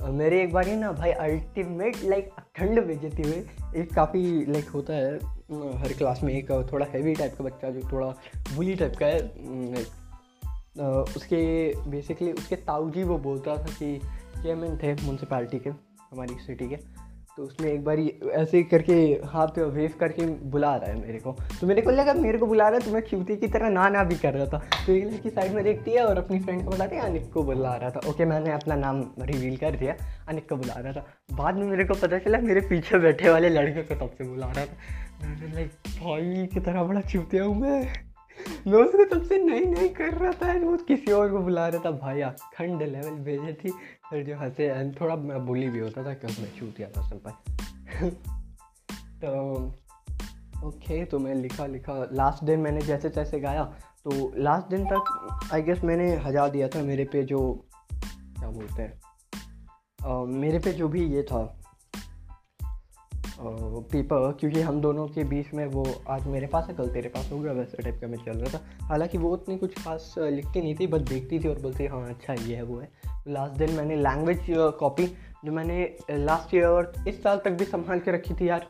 मेरे 0.04 0.44
एक 0.44 0.54
बार 0.54 0.68
ही 0.68 0.76
ना 0.76 0.92
भाई 0.92 1.12
अल्टीमेट 1.12 1.98
लाइक 2.04 2.30
अखंड 2.38 2.86
बेजती 2.86 3.22
हुए 3.22 3.50
एक 3.76 3.94
काफ़ी 3.94 4.46
लाइक 4.46 4.70
होता 4.70 4.94
है 4.94 5.16
हर 5.78 5.94
क्लास 5.94 6.24
में 6.24 6.34
एक 6.34 6.70
थोड़ा 6.74 6.86
हैवी 6.86 7.14
टाइप 7.14 7.36
का 7.38 7.44
बच्चा 7.44 7.70
जो 7.70 7.90
थोड़ा 7.92 8.08
बुली 8.56 8.76
टाइप 8.76 8.96
का 8.96 9.06
है 9.06 9.20
उसके 11.04 11.74
बेसिकली 11.90 12.32
उसके 12.32 12.56
ताऊ 12.56 12.90
जी 12.90 13.04
वो 13.04 13.18
बोलता 13.18 13.58
था 13.58 13.64
कि 13.64 14.02
चेयरमैन 14.44 14.78
थे 14.78 14.94
म्यूनसिपाली 14.94 15.60
के, 15.60 15.70
हमारी 16.12 16.36
सिटी 16.36 16.70
के। 16.70 17.07
तो 17.38 17.44
उसने 17.44 17.72
एक 17.72 17.84
बार 17.86 18.00
ऐसे 18.34 18.62
करके 18.64 18.94
हाथ 19.26 19.58
वेव 19.60 19.94
करके 20.00 20.26
बुला 20.52 20.76
रहा 20.76 20.92
है 20.92 21.02
मेरे 21.02 21.20
को। 21.20 21.36
तो 21.62 21.68
मेरे 21.68 21.82
को 21.82 21.92
लगा, 21.92 22.14
मेरे 22.14 22.38
को 22.38 22.46
बुला 22.46 22.68
रहा 22.70 22.80
है 22.80 22.86
तो 22.86 22.92
मैं 22.92 23.02
चूती 23.02 23.36
की 23.36 23.48
तरह 23.48 23.70
ना 23.70 23.88
ना 23.90 24.04
भी 24.04 24.16
कर 24.16 24.34
रहा 24.34 24.46
था। 24.46 24.58
तो 24.86 24.94
एक 24.94 25.06
लड़की 25.06 25.30
साइड 25.30 25.54
में 25.54 25.64
देखती 25.64 25.92
है 25.92 26.06
और 26.06 26.18
अपनी 26.18 26.40
फ्रेंड 26.40 26.64
को 26.64 26.70
बुलाती 26.70 26.96
है, 26.96 27.02
अनिक 27.02 27.32
को 27.34 27.44
बुला 27.44 27.76
रहा 27.76 27.90
था। 27.90 28.02
ओके 28.10 28.26
मैंने 28.26 28.52
अपना 28.52 28.76
नाम 28.76 29.04
रिवील 29.22 29.58
कर 29.58 29.76
दिया, 29.76 29.96
अनिक 30.28 30.50
को 30.50 30.56
बुला 30.56 30.80
रहा 30.80 30.94
था। 30.94 31.06
बाद 31.34 31.56
में 31.56 31.68
मेरे 31.68 31.86
को 31.86 31.94
पता 31.94 32.18
चला, 32.18 32.40
मेरे 32.40 32.62
पीछे 32.62 33.00
बैठे 33.00 33.30
वाले 33.30 33.50
लड़के 33.50 33.84
को 33.84 33.96
तब 33.96 34.16
से 34.18 34.24
बुला 34.24 34.52
रहा 34.52 34.66
था। 34.66 35.54
लाइक 35.54 35.72
भाई 36.02 36.48
की 36.54 36.60
तरह 36.60 36.84
बड़ा 36.84 37.02
चूतिया 37.02 37.44
हूँ 37.44 37.60
मैं। 37.62 37.82
मैं 38.68 38.80
उसको 38.80 39.04
तब 39.06 39.24
से 39.24 39.38
नहीं 39.38 39.66
नहीं 39.66 39.88
कर 39.90 40.14
रहा 40.14 40.32
था, 40.32 40.54
वो 40.60 40.76
किसी 40.78 41.12
और 41.12 41.32
को 41.32 41.40
बुला 41.40 41.68
रहा 41.68 41.82
था। 41.86 41.92
भाई 41.92 42.22
अखंड 42.22 42.82
लेवल 42.82 43.16
भेजे 43.26 43.54
थी। 43.54 43.70
फिर 44.10 44.24
जो 44.24 44.38
हंसे 44.38 44.92
थोड़ा 45.02 45.16
मैं 45.16 45.46
बोली 45.46 45.70
भी 45.70 45.80
होता 45.80 46.06
था 46.06 46.14
क्योंकि 46.14 46.42
मैं 46.42 46.60
छूतिया 46.60 46.90
था 46.90 47.10
सिंपल 47.10 47.32
तो 49.26 49.66
ओके 50.68 51.06
तो 51.06 51.20
मैं 51.20 51.36
लिखा 51.36 51.66
लिखा 51.66 52.10
लास्ट 52.12 52.44
दिन 52.44 52.60
मैंने 52.60 52.82
जैसे 52.82 53.10
तैसे 53.10 53.40
गाया 53.40 53.64
तो 54.04 54.34
लास्ट 54.38 54.68
दिन 54.68 54.86
तक 54.86 55.30
आई 55.54 55.62
गेस 55.62 55.84
मैंने 55.84 56.16
हजा 56.16 56.48
दिया 56.48 56.68
था 56.68 56.82
मेरे 56.82 57.06
पे 57.06 57.24
जो, 57.24 57.68
क्या 57.94 58.50
बोलते 58.50 58.82
हैं 58.82 59.02
मेरे 60.26 60.60
पे 60.60 60.74
जो 60.74 60.88
भी 60.88 61.06
ये 61.06 61.24
था 61.24 61.57
पेपर 63.40 64.32
क्योंकि 64.40 64.62
हम 64.62 64.80
दोनों 64.82 65.08
के 65.08 65.24
बीच 65.24 65.54
में 65.54 65.66
वो 65.68 65.86
आज 66.10 66.28
मेरे 66.28 66.48
पास 66.48 66.68
है, 66.68 66.74
कल 66.76 66.88
तेरे 66.90 67.10
पास 67.10 67.30
होगा, 67.32 67.52
वैसे 67.52 67.84
टाइप 67.84 68.00
का 68.02 68.08
मैं 68.08 68.18
चल 68.18 68.38
रहा 68.38 68.58
था। 68.58 68.88
हालाँकि 68.88 69.18
वो 69.18 69.32
उतनी 69.34 69.58
कुछ 69.58 69.78
खास 69.78 70.14
लिखती 70.20 70.62
नहीं 70.62 70.76
थी 70.76 70.88
बस 70.88 71.02
देखती 71.10 71.40
थी 71.40 71.48
और 71.48 71.60
बोलती 71.62 71.86
हाँ 71.86 72.08
अच्छा 72.10 72.34
ये 72.36 72.56
है, 72.56 72.64
वो 72.64 72.80
है। 72.80 72.90
लास्ट 73.28 73.58
दिन 73.60 73.72
मैंने 73.72 73.96
लैंग्वेज 73.96 74.46
कॉपी 74.80 75.06
जो 75.46 75.52
मैंने 75.52 75.84
लास्ट 76.12 76.56
ईयर 76.56 76.66
और 76.66 76.94
इस 77.08 77.22
साल 77.24 77.42
तक 77.46 77.52
भी 77.52 77.66
संभाल 77.66 78.00
के 78.00 78.12
रखी 78.12 78.34
थी 78.34 78.50
यार, 78.50 78.68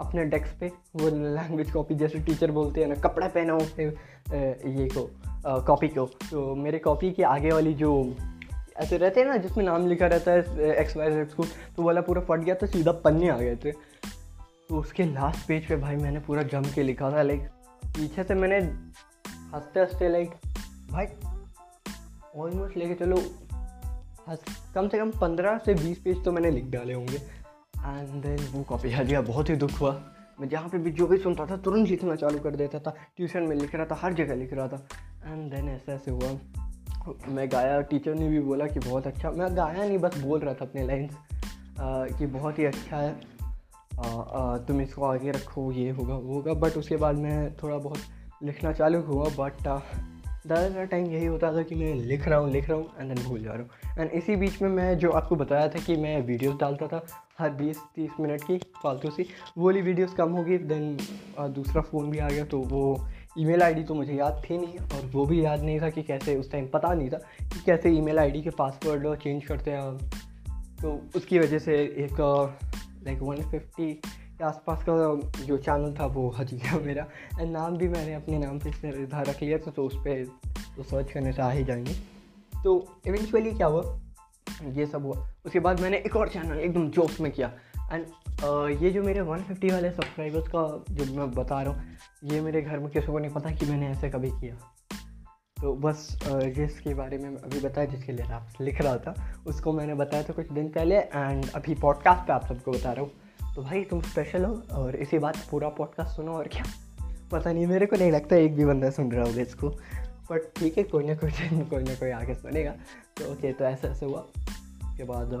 अपने 0.00 0.24
डेस्क 0.26 0.56
पे। 0.60 0.70
वो 0.96 1.08
लैंग्वेज 1.08 1.70
कॉपी 1.70 1.94
जैसे 1.94 2.18
टीचर 2.20 2.50
बोलते 2.50 2.80
हैं 2.80 2.88
ना, 2.88 2.94
कपड़ा 3.00 3.26
पहना 3.26 3.56
उससे 3.56 3.84
ये 3.84 4.88
को 4.96 5.08
कॉपी 5.66 5.88
को। 5.88 6.04
तो 6.30 6.54
मेरे 6.54 6.78
कॉपी 6.78 7.10
के 7.10 7.22
आगे 7.24 7.50
वाली 7.50 7.74
जो 7.74 7.92
ऐसे 8.76 8.96
रहते 8.98 9.20
हैं 9.20 9.26
ना, 9.28 9.36
जिसमें 9.36 9.64
नाम 9.64 9.86
लिखा 9.86 10.06
रहता 10.06 10.30
है 10.30 10.70
एक्स 10.72 10.96
वाई 10.96 11.10
जेड 11.10 11.28
स्कूल 11.28 11.46
तो 11.76 11.82
वाला 11.82 12.00
पूरा 12.00 12.20
फट 12.20 12.40
गया 12.40 12.54
तो 12.54 12.66
सीधा 12.66 12.92
पन्ने 13.04 13.28
आ 13.28 13.36
गए 13.38 13.56
थे। 13.56 13.70
तो 14.68 14.78
उसके 14.78 15.04
लास्ट 15.04 15.46
पेज 15.48 15.66
पे 15.68 15.76
भाई 15.76 15.96
मैंने 15.96 16.20
पूरा 16.20 16.42
जम 16.42 16.62
के 16.74 16.82
लिखा 16.82 17.10
था 17.12 17.22
लाइक 17.22 17.40
पीछे 17.86 18.22
से 18.24 18.34
मैंने 18.34 18.58
हँसते 19.54 19.80
हँसते 19.80 20.08
लाइक 20.08 20.30
भाई 20.90 21.06
ऑलमोस्ट 22.36 22.76
लेके 22.76 22.94
चलो, 22.94 23.16
हंस, 24.28 24.44
कम 24.74 24.88
से 24.88 24.98
कम 24.98 25.10
पंद्रह 25.10 25.58
से 25.58 25.74
बीस 25.74 25.98
पेज 25.98 26.24
तो 26.24 26.32
मैंने 26.32 26.50
लिख 26.50 26.64
डाले 26.64 26.94
होंगे। 26.94 27.16
एंड 27.16 28.22
देन 28.22 28.46
वो 28.52 28.62
कॉपी 28.62 28.90
हट 28.90 29.06
गया, 29.06 29.20
बहुत 29.20 29.50
ही 29.50 29.56
दुख 29.56 29.80
हुआ। 29.80 29.92
मैं 30.40 30.48
जहाँ 30.48 30.68
पे 30.68 30.78
भी 30.78 30.90
जो 30.90 31.06
भी 31.06 31.18
सुनता 31.18 31.46
था, 31.46 31.56
तुरंत 31.56 31.88
लिखना 31.88 32.14
चालू 32.14 32.38
कर 32.38 32.56
देता 32.56 32.78
था। 32.78 32.94
ट्यूशन 33.16 33.42
में 33.42 33.56
लिख 33.56 33.74
रहा 33.74 33.86
था, 33.86 33.94
हर 33.94 34.14
जगह 34.14 34.34
लिख 34.34 34.52
रहा 34.52 34.68
था। 34.68 34.86
एंड 35.26 35.50
देन 35.52 35.68
ऐसे 35.68 35.92
ऐसे 35.92 36.10
हुआ। 36.10 37.14
मैं 37.28 37.48
गाया 37.48 37.80
टीचर 37.80 38.14
ने 38.14 38.28
भी 38.28 38.40
बोला 38.40 38.66
कि 38.66 38.80
बहुत 38.80 39.06
अच्छा 39.06 39.30
मैं 39.30 39.56
गाया 39.56 39.86
नहीं, 39.86 39.98
बस 39.98 40.18
बोल 40.18 40.40
रहा 40.40 40.54
था 40.54 40.64
अपने 40.64 40.86
लाइन्स 40.86 41.16
कि 42.18 42.26
बहुत 42.26 42.58
ही 42.58 42.64
अच्छा 42.64 42.96
है। 42.96 43.35
तुम 44.66 44.80
इसको 44.80 45.04
आगे 45.04 45.30
रखो, 45.30 45.70
ये 45.72 45.90
होगा, 45.90 46.14
वो 46.14 46.34
होगा 46.34 46.54
बट 46.56 46.76
उसके 46.76 46.96
बाद 46.96 47.16
मैं 47.18 47.54
थोड़ा 47.56 47.76
बहुत 47.78 47.98
लिखना 48.42 48.72
चालू 48.72 49.00
हुआ 49.02 49.28
बट 49.38 49.62
ज़्यादातर 50.46 50.86
टाइम 50.86 51.06
यही 51.06 51.26
होता 51.26 51.52
था 51.52 51.62
कि 51.62 51.74
मैं 51.74 51.94
लिख 51.96 52.26
रहा 52.28 52.38
हूँ, 52.38 52.50
लिख 52.50 52.68
रहा 52.68 52.78
हूँ 52.78 52.86
एंड 53.00 53.12
देन 53.12 53.24
भूल 53.24 53.42
जा 53.42 53.52
रहा 53.52 53.60
हूँ। 53.60 54.00
एंड 54.00 54.10
इसी 54.12 54.36
बीच 54.36 54.60
में 54.62 54.68
मैं, 54.70 54.96
जो 54.98 55.10
आपको 55.10 55.36
बताया 55.36 55.68
था 55.68 55.78
कि 55.78 55.96
मैं 55.96 56.20
वीडियोस 56.26 56.56
डालता 56.60 56.86
था, 56.86 57.04
हर 57.38 57.50
20-30 57.52 58.20
मिनट 58.20 58.42
की, 58.42 58.58
फालतू 58.82 59.10
सी, 59.10 59.26
वो 59.58 59.64
वाली 59.66 59.82
वीडियोस 59.82 60.14
कम 60.14 60.32
होगी 60.32 60.58
देन 60.58 60.96
दूसरा 61.40 61.82
फ़ोन 61.82 62.10
भी 62.10 62.18
आ 62.18 62.28
गया 62.28 62.44
तो 62.44 62.58
वो 62.64 63.08
ईमेल 63.38 63.62
आईडी 63.62 63.82
तो 63.84 63.94
मुझे 63.94 64.12
याद 64.12 64.42
थी 64.44 64.58
नहीं, 64.58 64.78
और 64.78 65.10
वो 65.12 65.24
भी 65.26 65.44
याद 65.44 65.62
नहीं 65.62 65.80
था 65.80 65.90
कि 65.90 66.02
कैसे, 66.02 66.36
उस 66.36 66.50
टाइम 66.52 66.68
पता 66.68 66.92
नहीं 66.94 67.10
था 67.10 67.18
कि 67.42 67.62
कैसे 67.66 67.90
ईमेल 67.90 68.18
आईडी 68.18 68.42
के 68.42 68.50
पासवर्ड 68.58 69.14
चेंज 69.16 69.44
करते 69.44 69.70
हैं 69.70 69.98
तो 70.82 71.00
उसकी 71.16 71.38
वजह 71.38 71.58
से 71.58 71.74
एक 72.04 72.20
लाइक 73.06 73.18
वन 73.18 73.36
फिफ्टी 73.36 73.94
के 74.38 74.44
आसपास 74.44 74.84
का 74.88 75.20
जो 75.44 75.56
चैनल 75.56 75.94
था 76.00 76.06
वो 76.06 76.30
हज 76.30 76.54
गया 76.54 76.78
मेरा। 76.78 77.06
एंड 77.40 77.52
नाम 77.52 77.76
भी 77.76 77.88
मैंने 77.88 78.14
अपने 78.14 78.38
नाम 78.38 78.58
पे 78.58 78.70
इधर 79.02 79.24
रख 79.24 79.42
लिया 79.42 79.58
था 79.58 79.70
तो 79.70 79.86
उस 79.86 79.96
पर 79.96 80.24
तो 80.76 80.82
सर्च 80.82 81.12
करने 81.12 81.32
से 81.32 81.42
आ 81.42 81.50
ही 81.50 81.64
जाएँगे। 81.64 81.94
तो 82.64 83.00
इवेंचुअली 83.06 83.52
क्या 83.52 83.66
हुआ? 83.66 84.00
ये 84.66 84.86
सब 84.86 85.06
हुआ। 85.06 85.28
उसके 85.46 85.60
बाद 85.60 85.80
मैंने 85.80 85.96
एक 85.96 86.16
और 86.16 86.28
चैनल 86.28 86.60
एकदम 86.60 86.90
जोक्स 86.90 87.20
में 87.20 87.32
किया। 87.32 87.52
एंड 87.92 88.06
uh, 88.36 88.82
ये 88.82 88.90
जो 88.90 89.02
मेरे 89.02 89.20
150 89.20 89.72
वाले 89.72 89.90
सब्सक्राइबर्स 89.90 90.48
का 90.48 90.84
जो 90.90 91.14
मैं 91.14 91.30
बता 91.30 91.62
रहा 91.62 91.72
हूँ 91.72 91.82
ये 92.24 92.40
मेरे 92.40 92.62
घर 92.62 92.78
में 92.78 92.88
किसी 92.88 93.06
को 93.06 93.18
नहीं 93.18 93.30
पता 93.30 93.50
कि 93.50 93.66
मैंने 93.66 93.88
ऐसे 93.88 94.10
कभी 94.10 94.30
किया। 94.30 94.75
तो 95.56 95.72
बस 95.74 96.08
जिसके 96.24 96.92
बारे 96.94 97.18
में 97.18 97.28
अभी 97.28 97.60
बताया, 97.60 97.86
जिसके 97.86 98.12
लिए 98.12 98.26
आप 98.32 98.60
लिख 98.60 98.80
रहा 98.80 98.96
था, 98.96 99.14
उसको 99.46 99.72
मैंने 99.72 99.94
बताया 99.94 100.22
था 100.22 100.32
कुछ 100.32 100.50
दिन 100.52 100.68
पहले 100.68 100.96
एंड 100.96 101.50
अभी 101.54 101.74
पॉडकास्ट 101.74 102.26
पे 102.26 102.32
आप 102.32 102.46
सबको 102.46 102.72
बता 102.72 102.92
रहा 102.92 103.02
हूँ। 103.02 103.54
तो 103.54 103.62
भाई, 103.62 103.82
तुम 103.84 104.00
स्पेशल 104.02 104.44
हो, 104.44 104.52
और 104.72 104.96
इसी 104.96 105.18
बात 105.18 105.36
पूरा 105.50 105.68
पॉडकास्ट 105.68 106.16
सुनो, 106.16 106.32
और 106.32 106.48
क्या? 106.48 106.64
पता 107.32 107.52
नहीं, 107.52 107.66
मेरे 107.66 107.86
को 107.86 107.96
नहीं 107.96 108.10
लगता 108.12 108.36
एक 108.36 108.56
भी 108.56 108.64
बंदा 108.64 108.90
सुन 108.90 109.10
रहा 109.12 109.24
होगा 109.24 109.42
इसको। 109.42 109.68
बट 110.30 110.52
ठीक 110.56 110.76
है, 110.78 110.84
कोई 110.84 111.04
ना 111.04 111.14
कोई 111.14 111.30
कोई 111.62 111.82
ना 111.82 111.94
कोई 111.94 112.10
आगे 112.10 112.34
सुनेगा। 112.34 112.70
तो 113.16 113.32
ओके 113.32 113.52
तो 113.52 113.64
ऐसा, 113.64 113.88
ऐसे 113.88 114.06
हुआ। 114.06 114.20
उसके 114.20 115.04
बाद 115.04 115.32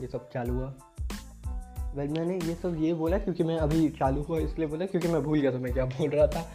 ये 0.00 0.06
सब 0.06 0.28
चालू 0.30 0.54
हुआ। 0.54 0.72
वेल 1.96 2.08
मैंने 2.08 2.38
ये 2.38 2.54
सब 2.54 2.76
ये 2.80 2.94
बोला, 2.94 3.18
क्योंकि 3.18 3.44
मैं 3.44 3.58
अभी 3.58 3.88
चालू 3.98 4.22
हुआ, 4.22 4.38
इसलिए 4.38 4.68
बोला, 4.68 4.86
क्योंकि 4.86 5.08
मैं 5.08 5.22
भूल 5.22 5.40
गया 5.40 5.52
था 5.52 5.58
मैं 5.58 5.72
क्या 5.72 5.84
बोल 5.88 6.10
रहा 6.10 6.26
था। 6.26 6.46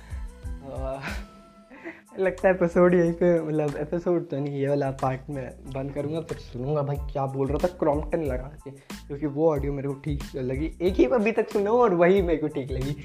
लगता 2.20 2.48
है 2.48 2.54
एपिसोड 2.54 2.94
यहीं 2.94 3.12
पे 3.14 3.40
मतलब 3.42 3.76
एपिसोड 3.78 4.28
तो 4.30 4.40
नहीं, 4.40 4.60
ये 4.60 4.68
वाला 4.68 4.90
पार्ट 4.92 5.30
में 5.30 5.50
बंद 5.74 5.94
करूँगा, 5.94 6.20
फिर 6.22 6.38
सुनूँगा 6.38 6.82
भाई 6.82 6.96
क्या 7.12 7.26
बोल 7.26 7.48
रहा 7.48 7.58
था 7.64 7.68
क्रॉम्पटन 7.78 8.24
लगा 8.24 8.52
के, 8.64 8.72
क्योंकि 8.72 9.26
वो 9.28 9.50
ऑडियो 9.52 9.74
मेरे 9.74 9.88
को 9.88 9.94
ठीक 9.96 10.24
लगी। 10.36 10.72
एक 10.82 10.94
ही 10.94 11.06
अभी 11.06 11.32
तक 11.32 11.50
सुना 11.50 11.72
और 11.72 11.94
वही 11.94 12.22
मेरे 12.22 12.38
को 12.38 12.48
ठीक 12.48 12.72
लगी। 12.72 12.96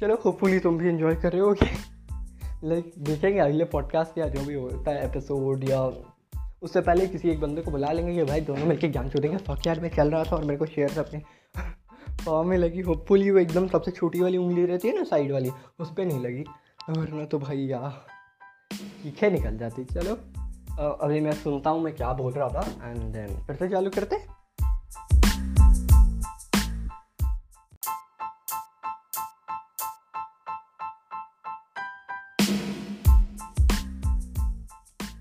चलो 0.00 0.18
होपफुली 0.24 0.58
तुम 0.58 0.78
भी 0.78 0.88
इन्जॉय 0.88 1.14
कर 1.14 1.32
रहे 1.32 1.40
हो 1.40 1.54
लाइक 2.64 2.92
देखेंगे 2.98 3.38
अगले 3.38 3.64
पॉडकास्ट 3.64 4.18
या 4.18 4.26
जो 4.28 4.44
भी 4.46 4.54
होता 4.54 4.90
है 4.90 5.04
एपिसोड 5.04 5.68
या 5.68 5.82
उससे 6.62 6.80
पहले 6.80 7.06
किसी 7.06 7.30
एक 7.30 7.40
बंदे 7.40 7.62
को 7.62 7.70
बुला 7.70 7.92
लेंगे 7.92 8.14
कि 8.14 8.24
भाई 8.24 8.40
दोनों 8.40 8.66
मिलकर 8.66 8.90
ज्ञान 8.90 9.08
छोड़ेंगे 9.10 9.36
फक 9.38 9.66
यार, 9.66 9.80
मैं 9.80 9.90
चल 9.90 10.10
रहा 10.10 10.24
था 10.24 10.36
और 10.36 10.44
मेरे 10.44 10.56
को 10.56 10.66
शेयर 10.66 10.98
अपने 10.98 11.22
पाँव 12.26 12.44
में 12.44 12.56
लगी। 12.58 12.80
होपफुली 12.80 13.30
वो 13.30 13.38
एकदम 13.38 13.66
सबसे 13.68 13.90
छोटी 13.90 14.20
वाली 14.20 14.38
उंगली 14.38 14.66
रहती 14.66 14.88
है 14.88 14.96
ना 14.96 15.04
साइड 15.04 15.32
वाली, 15.32 15.50
उस 15.78 15.92
पर 15.92 16.04
नहीं 16.04 16.20
लगी। 16.20 16.44
और 16.88 17.08
ना 17.08 17.24
तो 17.24 17.38
भाई 17.38 17.58
यार 17.58 18.15
चीखें 18.70 19.30
निकल 19.30 19.56
जाती। 19.58 19.84
चलो 19.84 20.14
अभी 20.84 21.20
मैं 21.20 21.32
सुनता 21.32 21.70
हूँ 21.70 21.82
मैं 21.82 21.94
क्या 21.96 22.12
बोल 22.12 22.32
रहा 22.32 22.48
था 22.48 22.90
एंड 22.90 22.98
देन 23.12 23.36
फिर 23.46 23.56
से 23.56 23.68
चालू 23.68 23.90
करते 23.90 24.24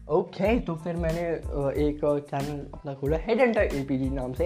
ओके 0.05 0.43
okay, 0.43 0.65
तो 0.67 0.75
फिर 0.75 0.95
मैंने 0.95 1.21
एक 1.87 1.99
चैनल 2.29 2.59
अपना 2.73 2.93
खोला 2.93 3.17
हेड 3.17 3.39
एंटर 3.41 3.61
ए 3.61 4.09
नाम 4.09 4.33
से। 4.33 4.45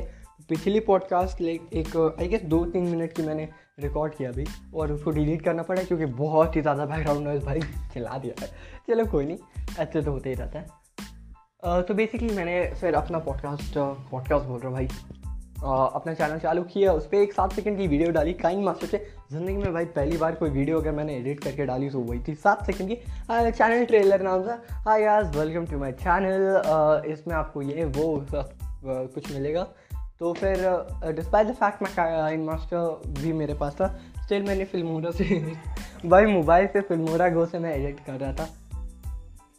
पिछली 0.50 0.80
पॉडकास्ट 0.80 1.42
लाइक 1.42 1.70
एक 1.74 1.96
आई 2.20 2.28
गेस 2.28 2.42
दो 2.44 2.64
तीन 2.66 2.84
मिनट 2.84 3.14
की 3.14 3.24
मैंने 3.24 3.48
रिकॉर्ड 3.80 4.16
किया 4.16 4.30
अभी, 4.30 4.46
और 4.74 4.92
उसको 4.92 5.12
डिलीट 5.12 5.42
करना 5.42 5.64
पड़ा 5.64 5.84
क्योंकि 5.84 6.06
बहुत 6.18 6.56
ही 6.56 6.62
ज़्यादा 6.62 6.86
बैकग्राउंड 6.86 7.28
नॉइज़ 7.28 7.46
भाई 7.46 7.62
चला 7.94 8.18
दिया 8.18 8.42
है। 8.42 8.52
चलो 8.88 9.06
कोई 9.12 9.26
नहीं 9.26 9.38
ऐसे 9.80 10.02
तो 10.02 10.12
होते 10.12 10.30
ही 10.30 10.36
रहता 10.36 10.60
है। 10.60 11.82
तो 11.84 11.94
बेसिकली 11.94 12.36
मैंने 12.36 12.66
फिर 12.82 12.96
अपना 12.96 13.20
पॉडकास्ट 13.20 13.78
पॉडकास्ट 13.78 14.46
बोल 14.46 14.60
रहा 14.60 14.68
हूँ 14.68 14.76
भाई। 14.76 14.88
अपना 15.60 16.14
चैनल 16.14 16.38
चालू 16.40 16.62
किया, 16.64 16.92
उस 16.94 17.06
पर 17.06 17.18
एक 17.18 17.34
सात 17.34 17.54
सेकंड 17.54 17.78
की 17.78 17.88
वीडियो 17.88 18.12
डाली 18.12 18.34
काइन 18.34 18.64
मास्टर 18.64 18.88
से 18.88 18.98
ज़िंदगी 19.32 19.56
में 19.56 19.74
भाई 19.74 19.86
पहली 19.96 20.18
बार 20.18 20.36
कोई 20.36 20.50
वीडियो 20.50 20.80
अगर 20.80 20.92
मैंने 20.92 21.16
एडिट 21.16 21.44
करके 21.44 21.66
डाली 21.66 21.90
तो 21.90 22.00
वही 22.02 22.20
थी 22.28 22.36
सात 22.36 22.66
सेकंड 22.66 22.90
की। 22.90 22.96
चैनल 23.52 23.86
ट्रेलर 23.86 24.22
नाम 24.22 24.44
से। 24.44 24.54
हाई 24.86 25.02
याज 25.02 25.36
वेलकम 25.38 25.66
टू 25.66 25.80
माई 25.80 25.92
चैनल 25.94 27.12
इसमें 27.12 27.36
आपको 27.36 27.62
ये, 27.62 27.84
वो, 27.86 28.26
सब 28.26 29.12
कुछ 29.14 29.32
मिलेगा। 29.34 29.68
तो 30.20 30.32
फिर 30.34 30.58
डिस्पाइट 31.16 31.48
द 31.48 31.54
फैक्ट 31.56 31.82
मैं 31.84 31.92
काइन 31.96 32.44
मास्टर 32.46 33.12
भी 33.22 33.34
मेरे 33.34 33.54
पास 33.54 33.74
था 33.74 33.88
स्टिल 34.24 34.44
मैंने 34.44 34.66
फिल्मोरा 34.66 35.12
से 35.12 35.54
भाई 36.06 36.26
मोबाइल 36.26 36.68
से 36.68 36.82
फिल्मोरा 36.82 37.30
गो 37.30 37.46
से 37.46 37.60
मैं 37.60 37.74
एडिट 37.76 38.00
कर 38.00 38.14
रहा 38.14 38.34
था। 38.34 38.46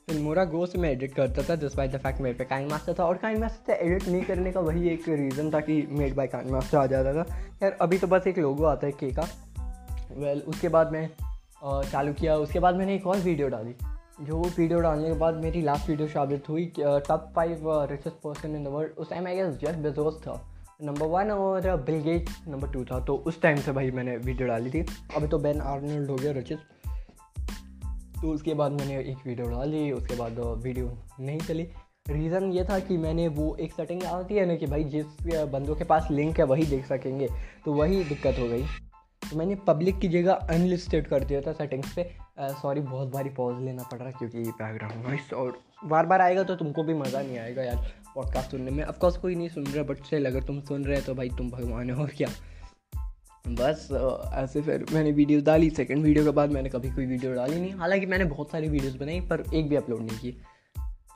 फिल्मोरा 0.09 0.45
गो 0.45 0.67
से 0.67 0.79
मैं 0.79 0.91
एडिट 0.91 1.15
करता 1.15 1.43
था 1.43 1.57
डिस्पाइट 1.61 1.93
द 1.93 1.97
फैक्ट 1.97 2.21
मेरे 2.21 2.39
पे 2.39 2.45
काइन 2.45 2.69
मास्टर 2.69 2.95
था 2.99 3.05
और 3.05 3.17
काइन 3.17 3.41
मास्टर 3.41 3.73
से 3.73 3.79
एडिट 3.87 4.09
नहीं 4.09 4.23
करने 4.23 4.53
का 4.53 4.61
वही 4.61 4.89
एक 4.89 5.09
रीज़न 5.09 5.51
था 5.55 5.61
कि 5.61 5.87
मेड 5.91 6.15
बाय 6.15 6.27
काइन 6.27 6.51
मास्टर 6.51 6.79
आ 6.79 6.87
जाता 6.87 7.13
था। 7.15 7.39
यार 7.63 7.77
अभी 7.81 7.99
तो 7.99 8.07
बस 8.07 8.27
एक 8.27 8.39
लोगो 8.39 8.65
आता 8.65 8.87
है 8.87 8.93
के 8.93 9.11
का। 9.11 9.23
वेल 10.13 10.39
well, 10.39 10.49
उसके 10.49 10.69
बाद 10.69 10.93
मैं 10.93 11.09
चालू 11.65 12.13
किया 12.13 12.37
उसके 12.37 12.59
बाद 12.59 12.75
मैंने 12.75 12.95
एक 12.95 13.07
और 13.07 13.17
वीडियो 13.17 13.49
डाली 13.49 13.75
जो 14.21 14.37
वो 14.37 14.49
वीडियो 14.59 14.81
डालने 14.81 15.09
के 15.09 15.19
बाद 15.19 15.35
मेरी 15.35 15.63
लास्ट 15.63 15.89
वीडियो 15.89 16.09
साबित 16.09 16.49
हुई 16.49 16.73
top 16.79 17.33
five 17.37 17.61
richest 17.91 18.17
person 18.17 18.57
in 18.57 18.65
the 18.65 18.69
world 18.69 18.99
उस 18.99 19.11
time 19.11 19.27
I 19.27 19.37
guess 19.37 19.55
Jeff 19.57 19.75
Bezos 19.75 20.23
था। 20.23 20.50
नंबर 20.81 21.07
वन 21.07 21.31
और 21.31 21.77
बिल 21.79 22.01
गेट 22.03 22.29
नंबर 22.49 22.69
टू 22.73 22.85
था। 22.85 22.99
तो 23.05 23.15
उस 23.27 23.41
टाइम 23.43 23.57
से 23.57 23.73
भाई 23.73 23.91
मैंने 23.91 24.17
वीडियो 24.17 24.49
डाली 24.49 24.71
थी। 24.71 24.81
अभी 25.17 25.27
तो 25.29 25.39
बैन 25.39 25.61
आर्नल्ड 25.63 26.11
हो 26.11 26.17
गया 26.17 26.33
रचित। 26.33 26.59
तो 28.21 28.31
उसके 28.31 28.55
बाद 28.55 28.73
मैंने 28.73 28.99
एक 29.01 29.27
वीडियो 29.27 29.49
डाली, 29.49 29.91
उसके 29.93 30.17
बाद 30.17 30.39
वीडियो 30.65 30.97
नहीं 31.21 31.39
चली। 31.41 31.69
रीज़न 32.11 32.51
ये 32.53 32.65
था 32.65 32.79
कि 32.79 32.97
मैंने 32.99 33.29
वो 33.31 33.55
एक 33.57 33.73
सेटिंग 33.73 34.03
आती 34.05 34.35
है 34.35 34.47
ना 34.47 34.57
कि 34.57 34.67
भाई 34.67 34.85
जिस 34.87 35.07
बंदों 35.27 35.75
के 35.75 35.85
पास 35.85 36.09
लिंक 36.11 36.39
है 36.39 36.45
वही 36.45 36.67
देख 36.67 36.87
सकेंगे। 36.87 37.29
तो 37.65 37.73
वही 37.73 38.03
दिक्कत 38.05 38.39
हो 38.39 38.49
गई। 38.49 38.63
तो 39.23 39.37
मैंने 39.37 39.55
पब्लिक 39.67 39.99
की 40.01 40.09
जगह 40.09 40.33
अनलिस्टेड 40.33 41.07
कर 41.09 41.25
दिया 41.25 41.41
था 41.41 41.53
सेटिंग्स 41.53 41.95
पे। 41.95 42.11
सॉरी 42.53 42.81
बहुत 42.81 43.09
बारी 43.09 43.31
पॉज 43.31 43.63
लेना 43.63 43.83
पड़ 43.83 43.99
रहा 43.99 44.09
है 44.09 44.15
क्योंकि 44.19 44.43
बैकग्राउंड 44.43 45.07
नॉइस 45.07 45.33
और 45.33 45.59
बार 45.87 46.07
बार 46.07 46.21
आएगा 46.21 46.43
तो 46.43 46.55
तुमको 46.57 46.83
भी 46.83 46.95
मज़ा 46.95 47.21
नहीं 47.23 47.39
आएगा 47.39 47.63
यार। 47.63 47.93
पॉडकास्ट 48.15 48.51
सुनने 48.51 48.71
में। 48.71 48.85
ऑफकोर्स 48.85 49.17
कोई 49.17 49.35
नहीं 49.35 49.49
सुन 49.49 49.67
रहा 49.67 49.85
बट 49.85 50.05
स्टिल 50.05 50.27
अगर 50.27 50.43
तुम 50.43 50.61
सुन 50.61 50.85
रहे 50.85 50.97
हो 50.97 51.03
तो 51.03 51.15
भाई 51.15 51.29
तुम 51.29 51.51
भगवान 51.51 51.91
हो 51.91 52.09
क्या? 52.17 52.29
बस 53.49 53.89
ऐसे 54.35 54.63
फिर 54.63 54.85
मैंने 54.93 55.13
वीडियोस 55.13 55.43
डाली। 55.43 55.71
सेकंड 55.71 56.05
वीडियो 56.05 56.25
के 56.25 56.31
बाद 56.31 56.51
मैंने 56.51 56.69
कभी 56.69 56.91
कोई 56.91 57.07
वीडियो 57.07 57.33
डाली 57.35 57.61
नहीं। 57.61 57.73
हालाँकि 57.73 58.07
मैंने 58.07 58.25
बहुत 58.25 58.51
सारी 58.51 58.69
वीडियोस 58.69 58.95
बनाई, 58.95 59.21
पर 59.21 59.45
एक 59.55 59.69
भी 59.69 59.77
अपलोड 59.77 60.01
नहीं 60.01 60.19
की। 60.19 60.43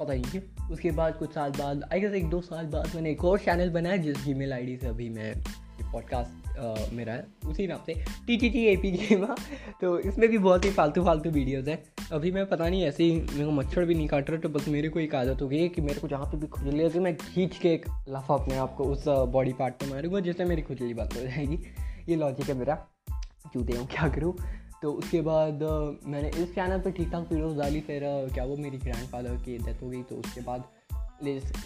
पता 0.01 0.13
ही 0.13 0.23
कि 0.23 0.57
उसके 0.73 0.91
बाद, 0.91 1.15
कुछ 1.15 1.35
साल 1.35 1.51
बाद 1.51 1.89
आई 1.93 2.01
गेस 2.01 2.13
एक 2.13 2.31
दो 2.31 2.41
साल 2.41 2.67
बाद 2.67 2.95
मैंने 2.95 3.11
एक 3.11 3.25
और 3.25 3.39
चैनल 3.39 3.71
बनाया 3.71 3.97
जिस 3.97 4.25
जी 4.25 4.35
मेल 4.35 4.79
से 4.81 4.87
अभी 4.87 5.09
मैं 5.09 5.35
पॉडकास्ट 5.93 6.44
मेरा 6.57 7.13
है, 7.13 7.27
उसी 7.47 7.67
नाम 7.67 7.79
से। 7.87 7.95
T 8.27 8.37
T 8.37 8.51
T 8.51 8.65
A 8.67 8.77
P 8.77 8.91
गेमा 8.93 9.35
तो 9.81 9.99
इसमें 10.01 10.29
भी 10.29 10.39
बहुत 10.39 10.65
ही 10.65 10.71
फालतू 10.71 11.05
फालतू 11.05 11.31
वीडियोज़ 11.31 11.71
हैं। 11.71 11.83
अभी 12.13 12.31
मैं 12.33 12.47
पता 12.47 12.69
नहीं, 12.69 12.83
ऐसे 12.85 13.05
ही 13.05 13.13
मेरे 13.13 13.45
को 13.45 13.51
मच्छर 13.53 13.85
भी 13.85 13.95
नहीं 13.95 14.09
काट 14.09 14.31
रहा 14.31 14.41
तो 14.41 14.49
बस 14.49 14.69
मेरे 14.69 14.89
को 14.89 15.01
एक 15.01 15.15
आदत 15.15 15.43
हो 15.43 15.49
गई 15.49 15.59
है 15.59 15.69
कि 15.69 15.83
मेरे 15.83 16.01
को 16.01 16.09
जहाँ 16.09 16.27
पे 16.27 16.37
भी 16.37 16.47
खुजली 16.49 16.83
होती 16.83 16.99
मैं 17.01 17.17
खींच 17.17 17.57
के 17.59 17.69
एक 17.71 17.87
लफा 18.09 18.35
अपने 18.35 18.57
आप 18.57 18.75
को 18.77 18.85
उस 18.87 19.05
बॉडी 19.09 19.53
पार्ट 19.53 19.75
पर 19.75 19.87
मारूँगा, 19.87 20.21
जिससे 20.21 20.45
मेरी 20.45 20.63
खुजली 20.63 20.95
बंद 20.95 21.13
हो 21.13 21.23
जाएगी। 21.23 21.59
ये 22.09 22.17
लॉजिक 22.17 22.49
है 22.49 22.55
मेरा। 22.55 22.75
चूते 23.55 23.77
हूँ, 23.77 23.87
क्या 23.89 24.09
करूँ? 24.09 24.35
तो 24.83 24.93
उसके 24.93 25.21
बाद 25.23 25.63
मैंने 26.07 26.29
इस 26.31 26.55
चैनल 26.55 26.81
पर 26.81 26.91
ठीक 26.91 27.11
ठाक 27.11 27.29
वीडियोज़ 27.31 27.57
डाली, 27.59 27.81
फिर 27.81 28.03
क्या 28.35 28.45
वो 28.45 28.57
मेरी 28.57 28.79
ग्रैंड 28.79 29.07
फादर 29.09 29.37
की 29.45 29.57
डेथ 29.59 29.83
हो 29.83 29.89
गई 29.89 30.03
तो 30.03 30.17
उसके 30.17 30.41
बाद 30.43 30.65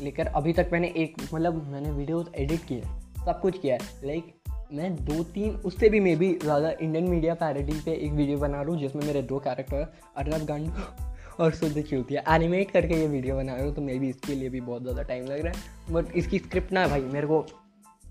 लेकर 0.02 0.26
अभी 0.28 0.52
तक 0.52 0.68
मैंने 0.73 0.92
एक 0.97 1.16
मतलब 1.33 1.62
मैंने 1.68 1.90
वीडियोज़ 1.90 2.26
एडिट 2.37 2.64
किए, 2.64 2.80
सब 3.18 3.40
कुछ 3.42 3.59
किया 3.59 3.75
है। 3.75 4.07
लाइक 4.07 4.35
मैं 4.71 4.95
दो 4.97 5.23
तीन, 5.25 5.51
उससे 5.57 5.89
भी 5.89 6.01
मे 6.01 6.15
बी 6.17 6.33
ज़्यादा 6.43 6.71
इंडियन 6.73 7.05
मीडिया 7.05 7.35
पैरडी 7.35 7.81
पे 7.85 7.93
एक 7.95 8.13
वीडियो 8.13 8.39
बना 8.39 8.61
रहा 8.61 8.71
हूँ, 8.71 8.79
जिसमें 8.81 9.05
मेरे 9.07 9.23
दो 9.23 9.39
कैरेक्टर 9.41 9.87
अर्नब 10.17 10.45
गांडू 10.47 10.71
और 11.39 11.53
शुद्ध 11.53 11.83
चूतिया 11.83 12.23
एनिमेट 12.29 12.71
करके 12.71 12.95
ये 12.95 13.07
वीडियो 13.07 13.37
बना 13.37 13.55
रहा 13.55 13.65
हूँ 13.65 13.75
तो 13.75 13.83
मे 13.83 13.99
भी 13.99 14.09
इसके 14.09 14.35
लिए 14.35 14.49
भी 14.49 14.61
बहुत 14.61 14.83
ज़्यादा 14.83 15.03
टाइम 15.03 15.25
लग 15.27 15.41
रहा 15.41 15.53
है। 15.53 15.93
बट 15.93 16.17
इसकी 16.17 16.39
स्क्रिप्ट 16.39 16.73
ना 16.73 16.87
भाई, 16.89 17.01
मेरे 17.03 17.27
को 17.27 17.45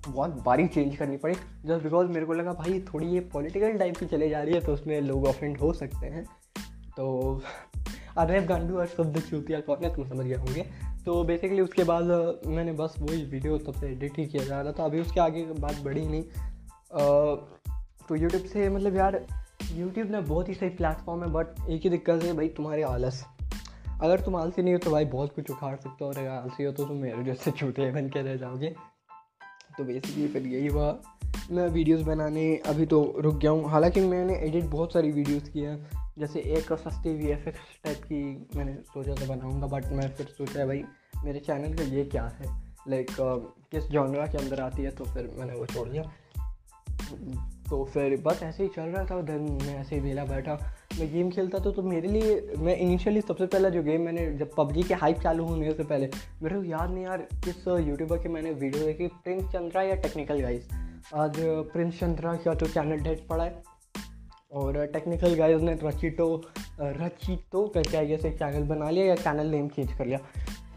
बहुत 0.08 0.42
बारी 0.46 0.68
चेंज 0.68 0.96
करनी 0.96 1.18
पड़ी। 1.18 1.34
जस्ट 1.34 1.84
बिकॉज़ 1.84 2.08
मेरे 2.10 2.26
को 2.26 2.34
लगा, 2.34 2.54
भाई, 2.54 2.80
थोड़ी 2.84 3.08
ये 3.08 3.20
पॉलिटिकल 3.34 3.78
टाइप 3.78 3.98
की 3.98 4.06
चले 4.08 4.30
जा 4.30 4.42
रही 4.42 4.54
है 4.54 4.62
तो 4.62 4.74
उसमें 4.74 5.00
लोग 5.02 5.26
ऑफेंड 5.28 5.58
हो 5.58 5.72
सकते 5.74 6.08
हैं। 6.08 6.26
तो 6.98 7.42
अरेब 8.18 8.46
गांडू 8.48 8.78
और 8.78 8.86
शुद्ध 8.88 9.20
चूतिया 9.20 9.60
कौन 9.62 9.84
है? 9.84 9.96
तुम 9.96 10.08
समझ 10.10 10.26
गए 10.26 10.36
होंगे। 10.36 10.66
तो 11.08 11.24
बेसिकली 11.24 11.62
उसके 11.62 11.84
बाद 11.84 12.04
मैंने 12.48 12.72
बस 12.74 12.96
वही 13.00 13.22
वीडियो 13.24 13.58
तब 13.58 13.74
से 13.74 13.88
एडिट 13.88 14.18
ही 14.18 14.26
किया 14.26 14.44
जा 14.46 14.62
रहा 14.62 14.72
था। 14.72 14.86
अभी 14.86 15.00
उसके 15.02 15.20
आगे 15.20 15.44
बात 15.60 15.80
बढ़ी 15.84 16.06
नहीं। 16.06 16.24
तो 18.10 18.16
यूट्यूब 18.16 18.44
से 18.44 18.68
मतलब 18.70 18.96
यार 18.96 19.16
यूट्यूब 19.74 20.10
ना 20.12 20.22
बहुत 20.22 20.50
ही 20.50 20.54
सही 20.54 20.70
प्लेटफॉर्म 20.72 21.24
है 21.24 21.30
बट 21.32 21.70
एक 21.70 21.82
ही 21.84 21.90
दिक्कत 21.90 22.24
है 22.24 22.34
भाई, 22.34 22.48
तुम्हारे 22.50 22.84
आलस। 22.84 23.24
अगर 24.02 24.20
तुम 24.20 24.36
आलसी 24.36 24.62
नहीं 24.62 24.74
हो 24.74 24.80
तो 24.80 24.92
भाई 24.92 25.06
बहुत 25.06 25.34
कुछ 25.36 25.52
उखाड़ 25.52 25.76
सकते 25.76 26.04
हो, 26.04 26.10
और 26.10 26.18
अगर 26.18 26.30
आलसी 26.30 26.64
हो 26.64 26.72
तो 26.72 26.86
तुम 26.86 26.98
मेरे 26.98 27.24
जैसे 27.24 27.52
छूटे 27.52 27.92
बन 27.92 28.10
के 28.10 28.22
रह 28.22 28.36
जाओगे। 28.36 28.76
तो 29.78 29.84
बेसिकली 29.84 30.28
फिर 30.28 30.48
यही 30.48 30.68
हुआ। 30.68 30.92
मैं 31.52 31.68
वीडियोस 31.70 32.02
बनाने 32.02 32.56
अभी 32.68 32.86
तो 32.86 33.02
रुक 33.20 33.36
गया 33.36 33.52
हूँ। 33.52 33.70
हालाँकि 33.70 34.02
मैंने 34.02 34.36
एडिट 34.48 34.66
बहुत 34.68 34.94
सारी 34.94 35.12
वीडियोस 35.12 35.50
की 35.50 35.60
हैं, 35.60 35.78
जैसे 36.20 36.40
एक 36.58 36.74
सस्ती 36.76 37.14
वी 37.16 37.32
एफ़ 37.32 37.50
टाइप 37.50 37.98
की 38.04 38.24
मैंने 38.56 38.74
सोचा 38.86 39.16
था 39.16 39.36
बनाऊँगा 39.36 39.68
बट 39.68 39.92
मैं 39.92 40.10
फिर 40.16 40.26
सोचा 40.28 40.66
भाई 40.66 40.84
मेरे 41.26 41.40
चैनल 41.40 41.74
का 41.74 41.84
ये 41.96 42.04
क्या 42.06 42.24
है? 42.24 42.56
लाइक 42.90 43.08
like, 43.08 43.20
किस 43.72 43.88
जॉनरा 43.88 44.26
के 44.28 44.38
अंदर 44.38 44.62
आती 44.62 44.84
है 44.84 44.92
तो 44.92 45.06
फिर 45.06 45.30
मैंने 45.38 45.54
वो 45.54 45.66
छोड़ 45.66 45.88
दिया। 45.90 46.04
तो 47.70 47.84
फिर 47.86 48.16
बस 48.22 48.44
ऐसे 48.44 48.64
ही 48.64 48.70
चल 48.70 48.82
रहा 48.82 49.04
था 49.06 49.22
देन 49.22 49.42
मैं 49.62 49.76
ऐसे 49.78 49.96
ही 49.96 50.02
वेला 50.02 50.24
बैठा। 50.26 50.54
मैं 51.00 51.12
गेम 51.14 51.30
खेलता 51.32 51.60
था 51.60 51.72
तो 51.72 51.84
मेरे 51.84 52.08
लिए 52.08 52.56
मैं 52.58 52.76
इनिशियली 52.78 53.22
सबसे 53.22 53.46
पहला 53.46 53.70
जो 53.70 53.84
गेम 53.84 54.02
मैंने 54.02 54.26
जब 54.34 54.54
पबजी 54.58 54.84
के 54.84 54.94
हाइप 54.94 55.20
चालू 55.20 55.46
होने 55.46 55.72
से 55.72 55.84
पहले 55.84 56.10
मेरे 56.44 56.56
को 56.56 56.64
याद 56.64 56.92
नहीं 56.92 57.04
यार 57.04 57.28
किस 57.46 57.68
यूट्यूबर 57.68 58.18
की 58.18 58.30
मैंने 58.30 58.52
वीडियो 58.52 58.86
देखी 58.86 59.08
प्रिंस 59.08 59.52
चंद्रा 59.54 59.82
या 59.82 59.96
टेक्निकल 59.96 60.42
गाइस 60.42 60.70
आज 61.16 61.34
प्रिंस 61.74 62.00
चंद्रा 62.00 62.36
का 62.36 62.54
तो 62.56 62.68
चैनल 62.68 63.00
डेट 63.00 63.28
पड़ा 63.28 63.44
है। 63.44 63.64
और 64.52 64.86
टेक्निकल 64.86 65.36
गाइज़ 65.36 65.62
ने 65.62 65.74
रचिटो 65.84 66.28
रचिटो 66.82 67.68
करके 67.68 67.98
आई 67.98 68.14
एक 68.14 68.38
चैनल 68.40 68.68
बना 68.68 68.90
लिया 68.90 69.06
या 69.06 69.16
चैनल 69.16 69.48
नेम 69.48 69.68
चेंज 69.68 69.94
कर 69.98 70.06
लिया। 70.06 70.20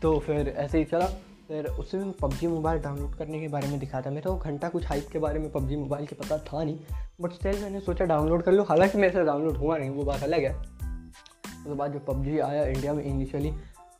तो 0.02 0.18
फिर 0.18 0.48
ऐसे 0.48 0.78
ही 0.78 0.84
चला। 0.84 1.06
फिर 1.48 1.66
उससे 1.68 1.98
भी 1.98 2.10
पबजी 2.20 2.46
मोबाइल 2.46 2.80
डाउनलोड 2.80 3.14
करने 3.14 3.40
के 3.40 3.48
बारे 3.48 3.68
में 3.68 3.78
दिखा 3.78 4.00
था 4.00 4.10
मेरे 4.10 4.28
को। 4.28 4.36
घंटा 4.38 4.68
कुछ 4.68 4.86
हाइप 4.86 5.08
के 5.12 5.18
बारे 5.18 5.38
में 5.38 5.50
पबजी 5.52 5.76
मोबाइल 5.76 6.06
के 6.06 6.16
पता 6.16 6.38
था 6.38 6.62
नहीं। 6.64 6.78
बट 7.20 7.32
स्टिल 7.32 7.62
मैंने 7.62 7.80
सोचा 7.80 8.04
डाउनलोड 8.04 8.42
कर 8.42 8.52
लो। 8.52 8.62
हालाँकि 8.64 8.98
मेरे 8.98 9.12
से 9.12 9.24
डाउनलोड 9.24 9.56
हुआ 9.56 9.78
नहीं 9.78 9.90
वो 9.90 10.04
बात 10.04 10.22
अलग 10.22 10.44
है। 10.44 10.54
उसके 10.54 11.74
बाद 11.74 11.92
जो 11.92 11.98
पबजी 11.98 12.38
आया 12.40 12.64
इंडिया 12.66 12.92
में 12.92 13.02
इनिशियली 13.04 13.50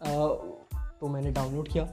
तो 0.03 1.09
मैंने 1.09 1.31
डाउनलोड 1.31 1.69
किया। 1.69 1.89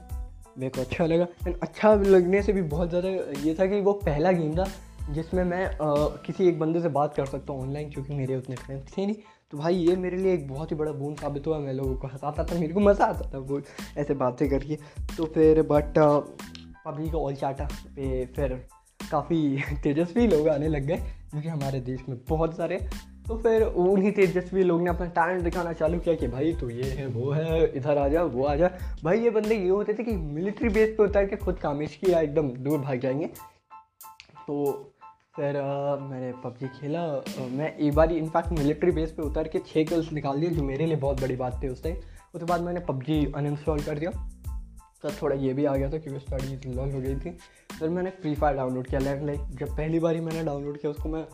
मेरे 0.58 0.70
को 0.70 0.80
अच्छा 0.80 1.06
लगा। 1.06 1.26
एंड 1.46 1.56
अच्छा 1.62 1.94
लगने 1.94 2.42
से 2.42 2.52
भी 2.52 2.62
बहुत 2.68 2.88
ज़्यादा 2.88 3.08
ये 3.40 3.54
था 3.54 3.66
कि 3.66 3.80
वो 3.80 3.92
पहला 4.04 4.32
गेम 4.32 4.54
था 4.56 4.66
जिसमें 5.10 5.42
मैं 5.44 5.64
आ, 5.66 5.94
किसी 6.26 6.48
एक 6.48 6.58
बंदे 6.58 6.80
से 6.80 6.88
बात 6.90 7.14
कर 7.14 7.26
सकता 7.26 7.52
हूँ 7.52 7.62
ऑनलाइन 7.62 7.90
क्योंकि 7.90 8.14
मेरे 8.14 8.36
उतने 8.36 8.56
फ्रेंड्स 8.56 8.96
थे 8.96 9.06
नहीं। 9.06 9.16
तो 9.50 9.58
भाई 9.58 9.74
ये 9.74 9.96
मेरे 9.96 10.16
लिए 10.16 10.34
एक 10.34 10.48
बहुत 10.48 10.70
ही 10.70 10.76
बड़ा 10.76 10.92
बूंद 10.92 11.16
साबित 11.16 11.46
हुआ 11.46 11.58
मैं 11.58 11.72
लोगों 11.72 11.94
को 11.96 12.06
हंसाता 12.06 12.44
था, 12.44 12.58
मेरे 12.60 12.72
को 12.74 12.80
मज़ा 12.80 13.04
आता 13.04 13.30
था 13.34 13.38
वो 13.38 13.60
ऐसे 13.98 14.14
बातें 14.14 14.48
करके। 14.50 14.78
तो 15.16 15.24
फिर 15.24 15.62
बट 15.62 15.98
पब्लिक 16.86 17.14
ऑल 17.14 17.34
चाटा 17.34 17.64
पे 17.64 18.26
फिर 18.26 18.68
काफ़ी 19.10 19.62
तेजस्वी 19.82 20.26
लोग 20.26 20.48
आने 20.48 20.68
लग 20.68 20.82
गए 20.82 20.96
क्योंकि 21.30 21.48
हमारे 21.48 21.80
देश 21.80 22.00
में 22.08 22.18
बहुत 22.28 22.56
सारे। 22.56 22.78
तो 23.28 23.38
फिर 23.38 23.62
उन्हीं 23.62 24.12
तेजस्वी 24.12 24.62
लोग 24.62 24.82
ने 24.82 24.90
अपना 24.90 25.06
टैलेंट 25.06 25.42
दिखाना 25.42 25.72
चालू 25.72 25.98
किया 25.98 26.14
कि 26.14 26.28
भाई 26.28 26.52
तो 26.52 26.70
ये 26.70 26.90
है, 26.90 27.06
वो 27.06 27.30
है, 27.30 27.76
इधर 27.76 27.98
आ 27.98 28.08
जा, 28.08 28.22
वो 28.22 28.44
आ 28.44 28.56
जा। 28.56 28.70
भाई 29.04 29.20
ये 29.20 29.30
बंदे 29.30 29.54
ये 29.54 29.68
होते 29.68 29.94
थे 29.94 30.04
कि 30.04 30.16
मिलिट्री 30.16 30.68
बेस 30.68 30.94
पे 30.98 31.04
उतर 31.04 31.26
के 31.26 31.36
खुद 31.36 31.58
कामेश 31.58 31.96
किया 31.96 32.20
एकदम 32.20 32.48
दूर 32.50 32.78
भाग 32.78 33.00
जाएँगे। 33.00 33.26
तो 34.46 34.90
फिर 35.38 35.54
uh, 35.54 36.00
मैंने 36.02 36.32
पबजी 36.44 36.68
खेला। 36.68 37.02
मैं 37.48 37.76
एक 37.76 37.94
बार 37.94 38.12
इनफैक्ट 38.12 38.48
मिलिट्री 38.52 38.90
बेस 38.92 39.10
पे 39.10 39.22
उतर 39.22 39.48
के 39.48 39.58
छः 39.58 39.84
किल्स 39.84 40.12
निकाल 40.12 40.40
दिए 40.40 40.50
जो 40.50 40.62
मेरे 40.62 40.86
लिए 40.86 40.96
बहुत 40.96 41.20
बड़ी 41.20 41.36
बात 41.36 41.62
थी 41.62 41.68
उस 41.68 41.82
टाइम 41.82 41.96
उसके 42.34 42.44
बाद 42.44 42.60
मैंने 42.60 42.80
पबजी 42.80 43.32
अनइंस्टॉल 43.36 43.80
कर 43.80 43.98
दिया। 43.98 44.10
तब 45.02 45.12
थोड़ा 45.22 45.36
ये 45.36 45.52
भी 45.54 45.64
आ 45.64 45.74
गया 45.76 45.90
था 45.92 45.98
क्योंकि 45.98 46.20
स्टडीज़ 46.20 46.76
लॉन्ग 46.76 46.94
हो 46.94 47.00
गई 47.00 47.14
थी। 47.16 47.30
फिर 47.78 47.88
मैंने 47.88 48.10
फ्री 48.10 48.34
फायर 48.34 48.56
डाउनलोड 48.56 48.86
किया 48.86 49.00
लाइक 49.00 49.22
लाइक 49.22 49.40
जब 49.60 49.76
पहली 49.76 49.98
बार 49.98 50.14
ही 50.14 50.20
मैंने 50.20 50.42
डाउनलोड 50.44 50.78
किया 50.78 50.90
उसको 50.90 51.08
मैं 51.08 51.24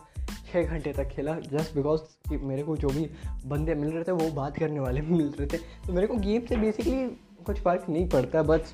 छः 0.51 0.63
घंटे 0.63 0.93
तक 0.93 1.07
खेला 1.07 1.35
जस्ट 1.53 1.75
बिकॉज़ 1.75 2.01
कि 2.29 2.37
मेरे 2.37 2.63
को 2.63 2.77
जो 2.77 2.89
भी 2.89 3.09
बंदे 3.45 3.75
मिल 3.75 3.91
रहे 3.91 4.03
थे 4.03 4.11
वो 4.11 4.31
बात 4.31 4.57
करने 4.57 4.79
वाले 4.79 5.01
मिल 5.01 5.33
रहे 5.39 5.47
थे। 5.47 5.57
तो 5.87 5.93
मेरे 5.93 6.07
को 6.07 6.17
गेम 6.17 6.45
से 6.45 6.57
बेसिकली 6.57 7.05
कुछ 7.45 7.61
फ़र्क 7.61 7.89
नहीं 7.89 8.07
पड़ता 8.09 8.43
बस 8.43 8.71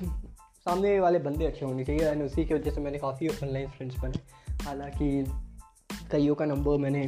सामने 0.64 0.98
वाले 1.00 1.18
बंदे 1.18 1.46
अच्छे 1.46 1.66
होने 1.66 1.84
चाहिए 1.84 2.08
एंड 2.08 2.22
उसी 2.22 2.44
की 2.44 2.54
वजह 2.54 2.70
से 2.70 2.80
मैंने 2.80 2.98
काफ़ी 2.98 3.28
ऑनलाइन 3.28 3.68
फ्रेंड्स 3.68 3.98
बने। 4.00 4.41
हालाँकि 4.62 5.24
कईयों 6.12 6.34
का 6.34 6.44
नंबर 6.44 6.78
मैंने 6.78 7.02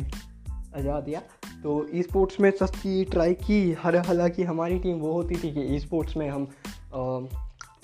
अजा 0.74 1.00
दिया। 1.00 1.20
तो 1.62 1.86
ई 1.94 2.02
स्पोर्ट्स 2.02 2.40
में 2.40 2.50
सस्ती 2.52 3.04
ट्राई 3.04 3.34
की 3.36 3.72
हर 3.82 3.96
हालाँकि 3.96 4.42
हमारी 4.42 4.78
टीम 4.78 4.98
वो 4.98 5.12
होती 5.12 5.34
थी 5.34 5.52
कि 5.52 5.62
ई 5.76 5.78
स्पोर्ट्स 5.80 6.16
में 6.16 6.28
हम 6.28 6.48
आ, 6.94 7.00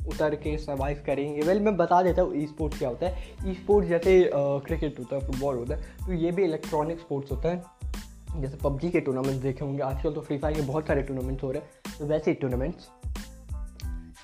उतर 0.08 0.34
के 0.34 0.56
सर्वाइव 0.58 1.02
करेंगे। 1.06 1.42
वेल 1.42 1.60
मैं 1.60 1.76
बता 1.76 2.02
देता 2.02 2.22
हूँ 2.22 2.34
ई 2.36 2.46
स्पोर्ट्स 2.46 2.78
क्या 2.78 2.88
होता 2.88 3.06
है। 3.06 3.50
ई 3.50 3.54
स्पोर्ट्स 3.54 3.88
जैसे 3.88 4.30
क्रिकेट 4.34 4.98
होता 4.98 5.16
है 5.16 5.26
फुटबॉल 5.26 5.56
होता 5.56 5.74
है 5.74 6.06
तो 6.06 6.12
ये 6.14 6.30
भी 6.32 6.44
इलेक्ट्रॉनिक 6.44 7.00
स्पोर्ट्स 7.00 7.32
होता 7.32 7.48
है। 7.48 8.40
जैसे 8.40 8.56
पबजी 8.56 8.90
के 8.90 9.00
टूर्नामेंट्स 9.00 9.42
देखे 9.42 9.64
होंगे। 9.64 9.82
आजकल 9.82 10.12
तो 10.12 10.20
फ्री 10.20 10.38
फायर 10.38 10.56
के 10.56 10.62
बहुत 10.62 10.86
सारे 10.86 11.02
टूर्नामेंट्स 11.02 11.42
हो 11.44 11.50
रहे 11.50 11.62
हैं। 11.62 11.98
तो 11.98 12.06
वैसे 12.06 12.34
टूर्नामेंट्स 12.34 12.88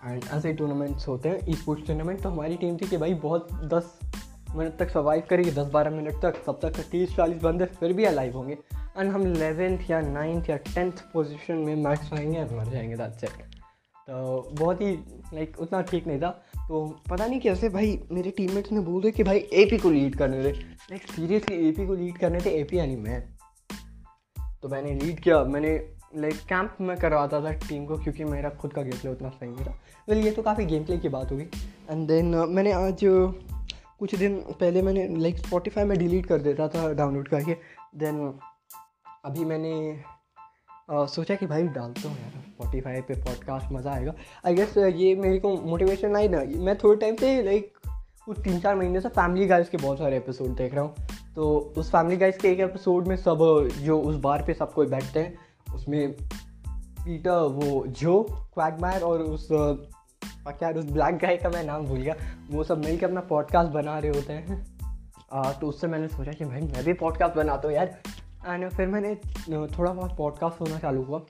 एंड 0.04 0.24
ऐसे 0.34 0.52
टूर्नामेंट्स 0.52 1.08
होते 1.08 1.28
हैं 1.28 1.40
ई 1.48 1.54
स्पोर्ट्स 1.54 1.86
टूर्नामेंट 1.86 2.22
तो 2.22 2.28
हमारी 2.28 2.56
टीम 2.56 2.76
थी 2.76 2.88
कि 2.88 2.96
भाई 2.96 3.14
बहुत 3.24 3.48
दस 3.74 3.98
मिनट 4.56 4.76
तक 4.76 4.90
सर्वाइव 4.90 5.22
करेगी 5.30 5.50
दस 5.50 5.66
बारह 5.66 5.90
मिनट 5.90 6.22
तक 6.22 6.42
तब 6.46 6.58
तक 6.62 6.80
तीस 6.90 7.16
चालीस 7.16 7.42
बंदे 7.42 7.64
फिर 7.64 7.92
भी 7.92 8.04
अलाइव 8.04 8.36
होंगे। 8.36 8.58
एंड 8.98 9.10
हम 9.10 9.22
इलेवेंथ 9.22 9.90
या 9.90 10.00
नाइन्थ 10.00 10.50
या 10.50 10.56
टेंथ 10.56 10.92
पोजिशन 11.12 11.54
में 11.54 11.74
मैक्स 11.76 12.12
आएँगे 12.12 12.44
और 12.44 12.56
मर 12.56 12.64
जाएँगे 12.64 12.96
दैट 12.96 13.12
सेट 13.12 13.54
तो 14.08 14.50
बहुत 14.52 14.80
ही 14.80 14.92
लाइक 15.34 15.56
उतना 15.60 15.80
ठीक 15.82 16.06
नहीं 16.06 16.20
था। 16.20 16.28
तो 16.68 16.84
पता 17.10 17.26
नहीं 17.26 17.40
कैसे 17.40 17.68
भाई 17.68 18.00
मेरे 18.12 18.30
टीममेट्स 18.30 18.72
ने 18.72 18.80
बोल 18.80 19.00
दिया 19.02 19.10
कि 19.10 19.22
भाई 19.22 19.38
एपी 19.38 19.78
को 19.78 19.90
लीड 19.90 20.16
करने 20.16 20.44
थे 20.44 20.52
लाइक 20.52 21.02
सीरियसली 21.02 21.68
एपी 21.68 21.86
को 21.86 21.94
लीड 21.94 22.18
करने 22.18 22.40
थे? 22.40 22.50
ए 22.50 22.66
यानी 22.74 22.96
मैं। 22.96 23.20
तो 24.62 24.68
मैंने 24.68 24.94
लीड 24.94 25.20
किया। 25.20 25.42
मैंने 25.44 25.72
लाइक 26.16 26.34
कैंप 26.34 26.76
में 26.80 26.96
करवाता 26.96 27.40
था 27.40 27.52
टीम 27.52 27.86
को 27.86 27.96
क्योंकि 27.96 28.24
मेरा 28.24 28.50
खुद 28.50 28.72
का 28.72 28.82
गेम 28.82 28.98
प्ले 28.98 29.10
उतना 29.10 29.28
सही 29.28 29.50
नहीं 29.50 29.66
था। 29.66 29.78
वेल 30.08 30.18
ये 30.18 30.30
तो 30.30 30.42
काफ़ी 30.42 30.66
गेम 30.66 30.84
प्ले 30.84 30.98
की 30.98 31.08
बात 31.08 31.32
होगी। 31.32 31.44
एंड 31.90 32.06
देन 32.08 32.34
uh, 32.36 32.48
मैंने 32.48 32.72
आज 32.72 33.04
कुछ 33.98 34.14
दिन 34.14 34.34
पहले 34.60 34.82
मैंने 34.82 35.08
लाइक 35.16 35.38
स्पॉटिफाई 35.38 35.84
में 35.84 35.98
डिलीट 35.98 36.26
कर 36.26 36.38
देता 36.38 36.68
था 36.68 36.92
डाउनलोड 36.92 37.28
करके 37.28 37.56
देन 37.96 38.38
अभी 39.24 39.44
मैंने 39.44 40.02
आ, 40.90 41.06
सोचा 41.06 41.34
कि 41.34 41.46
भाई 41.46 41.62
डालता 41.62 42.08
हूँ 42.08 42.18
यार 42.18 42.30
स्पॉटिफाई 42.30 43.00
पे 43.00 43.14
पॉडकास्ट 43.14 43.72
मज़ा 43.72 43.92
आएगा। 43.92 44.14
आई 44.46 44.54
गेस 44.54 44.76
ये 44.76 45.14
मेरे 45.16 45.38
को 45.38 45.56
मोटिवेशन 45.56 46.16
आई 46.16 46.28
ना। 46.28 46.38
मैं 46.38 46.76
थोड़े 46.78 46.96
टाइम 46.96 47.16
से 47.16 47.42
लाइक 47.42 47.72
कुछ 48.24 48.40
तीन 48.40 48.60
चार 48.60 48.76
महीने 48.76 49.00
से 49.00 49.08
फैमिली 49.08 49.46
गाइज़ 49.46 49.70
के 49.70 49.76
बहुत 49.76 49.98
सारे 49.98 50.16
एपिसोड 50.16 50.48
देख 50.48 50.74
रहा 50.74 50.84
हूँ। 50.84 50.94
तो 51.36 51.74
उस 51.78 51.90
फैमिली 51.90 52.16
गाइज़ 52.16 52.38
के 52.38 52.48
एक 52.48 52.60
एपिसोड 52.60 53.08
में 53.08 53.16
सब 53.16 53.68
जो 53.78 54.00
उस 54.00 54.16
बार 54.16 54.44
पे 54.46 54.54
सब 54.54 54.72
कोई 54.72 54.86
बैठते 54.86 55.20
हैं 55.20 55.38
उसमें 55.74 56.12
पीटर 57.06 57.40
वो 57.40 57.84
जो 57.86 58.22
क्वैगमायर 58.30 59.02
और 59.02 59.22
उस 59.22 59.48
क्या 60.24 60.70
उस 60.70 60.84
ब्लैक 60.84 61.16
गाय 61.16 61.36
का 61.36 61.48
मैं 61.48 61.62
नाम 61.64 61.84
भूल 61.86 61.98
गया। 61.98 62.14
वो 62.50 62.64
सब 62.64 62.84
मिलकर 62.84 63.06
अपना 63.06 63.20
पॉडकास्ट 63.20 63.70
बना 63.70 63.98
रहे 63.98 64.10
होते 64.10 64.32
हैं। 64.32 64.64
आ, 65.32 65.52
तो 65.52 65.66
उससे 65.66 65.86
मैंने 65.86 66.08
सोचा 66.08 66.32
कि 66.32 66.44
भाई 66.44 66.60
मैं 66.60 66.84
भी 66.84 66.92
पॉडकास्ट 66.92 67.34
बनाता 67.34 67.68
हूँ 67.68 67.76
यार। 67.76 67.98
एंड 68.48 68.68
फिर 68.70 68.86
मैंने 68.88 69.14
थोड़ा 69.68 69.92
बहुत 69.92 70.16
पॉडकास्ट 70.16 70.60
होना 70.60 70.78
चालू 70.78 71.02
हुआ। 71.02 71.22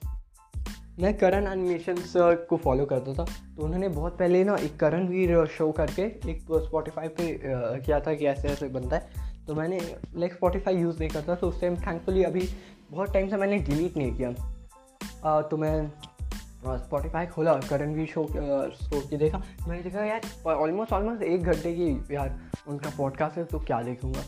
मैं 1.00 1.16
करण 1.18 1.46
एनिमेशन 1.46 1.96
को 2.50 2.56
फॉलो 2.56 2.84
करता 2.84 3.12
था। 3.14 3.24
तो 3.56 3.62
उन्होंने 3.62 3.88
बहुत 3.88 4.18
पहले 4.18 4.44
ना 4.44 4.56
एक 4.56 4.76
करण 4.80 5.06
वीर 5.08 5.46
शो 5.46 5.70
करके 5.72 6.02
एक 6.02 6.46
स्पॉटिफाई 6.52 7.08
पे 7.08 7.38
किया 7.80 8.00
था 8.00 8.14
कि 8.14 8.26
ऐसे 8.26 8.48
ऐसे 8.48 8.68
बनता 8.68 8.96
है। 8.96 9.10
तो 9.46 9.54
मैंने 9.54 9.80
लाइक 10.16 10.34
स्पॉटिफाई 10.34 10.76
यूज़ 10.76 10.98
नहीं 10.98 11.10
करता। 11.10 11.34
तो 11.34 11.48
उस 11.48 11.60
टाइम 11.60 11.76
थैंकफुली 11.76 12.22
अभी 12.22 12.48
बहुत 12.90 13.12
टाइम 13.12 13.28
से 13.28 13.36
मैंने 13.36 13.58
डिलीट 13.58 13.96
नहीं 13.96 14.12
किया। 14.12 15.42
तो 15.42 15.56
मैं 15.56 15.92
स्पॉटीफाई 16.66 17.26
खोला 17.26 17.54
करण 17.54 18.04
शो 18.06 18.26
शो 18.74 19.00
की 19.00 19.16
देखा। 19.16 19.38
मैंने 19.68 19.82
देखा, 19.82 20.04
यार 20.04 20.20
ऑलमोस्ट 20.46 20.92
ऑलमोस्ट 20.92 21.22
एक 21.22 21.42
घंटे 21.42 21.72
की, 21.74 22.14
यार, 22.14 22.38
उनका 22.68 22.90
पॉडकास्ट 22.98 23.36
है 23.36 23.44
तो 23.44 23.58
क्या 23.58 23.82
देखूँगा? 23.82 24.20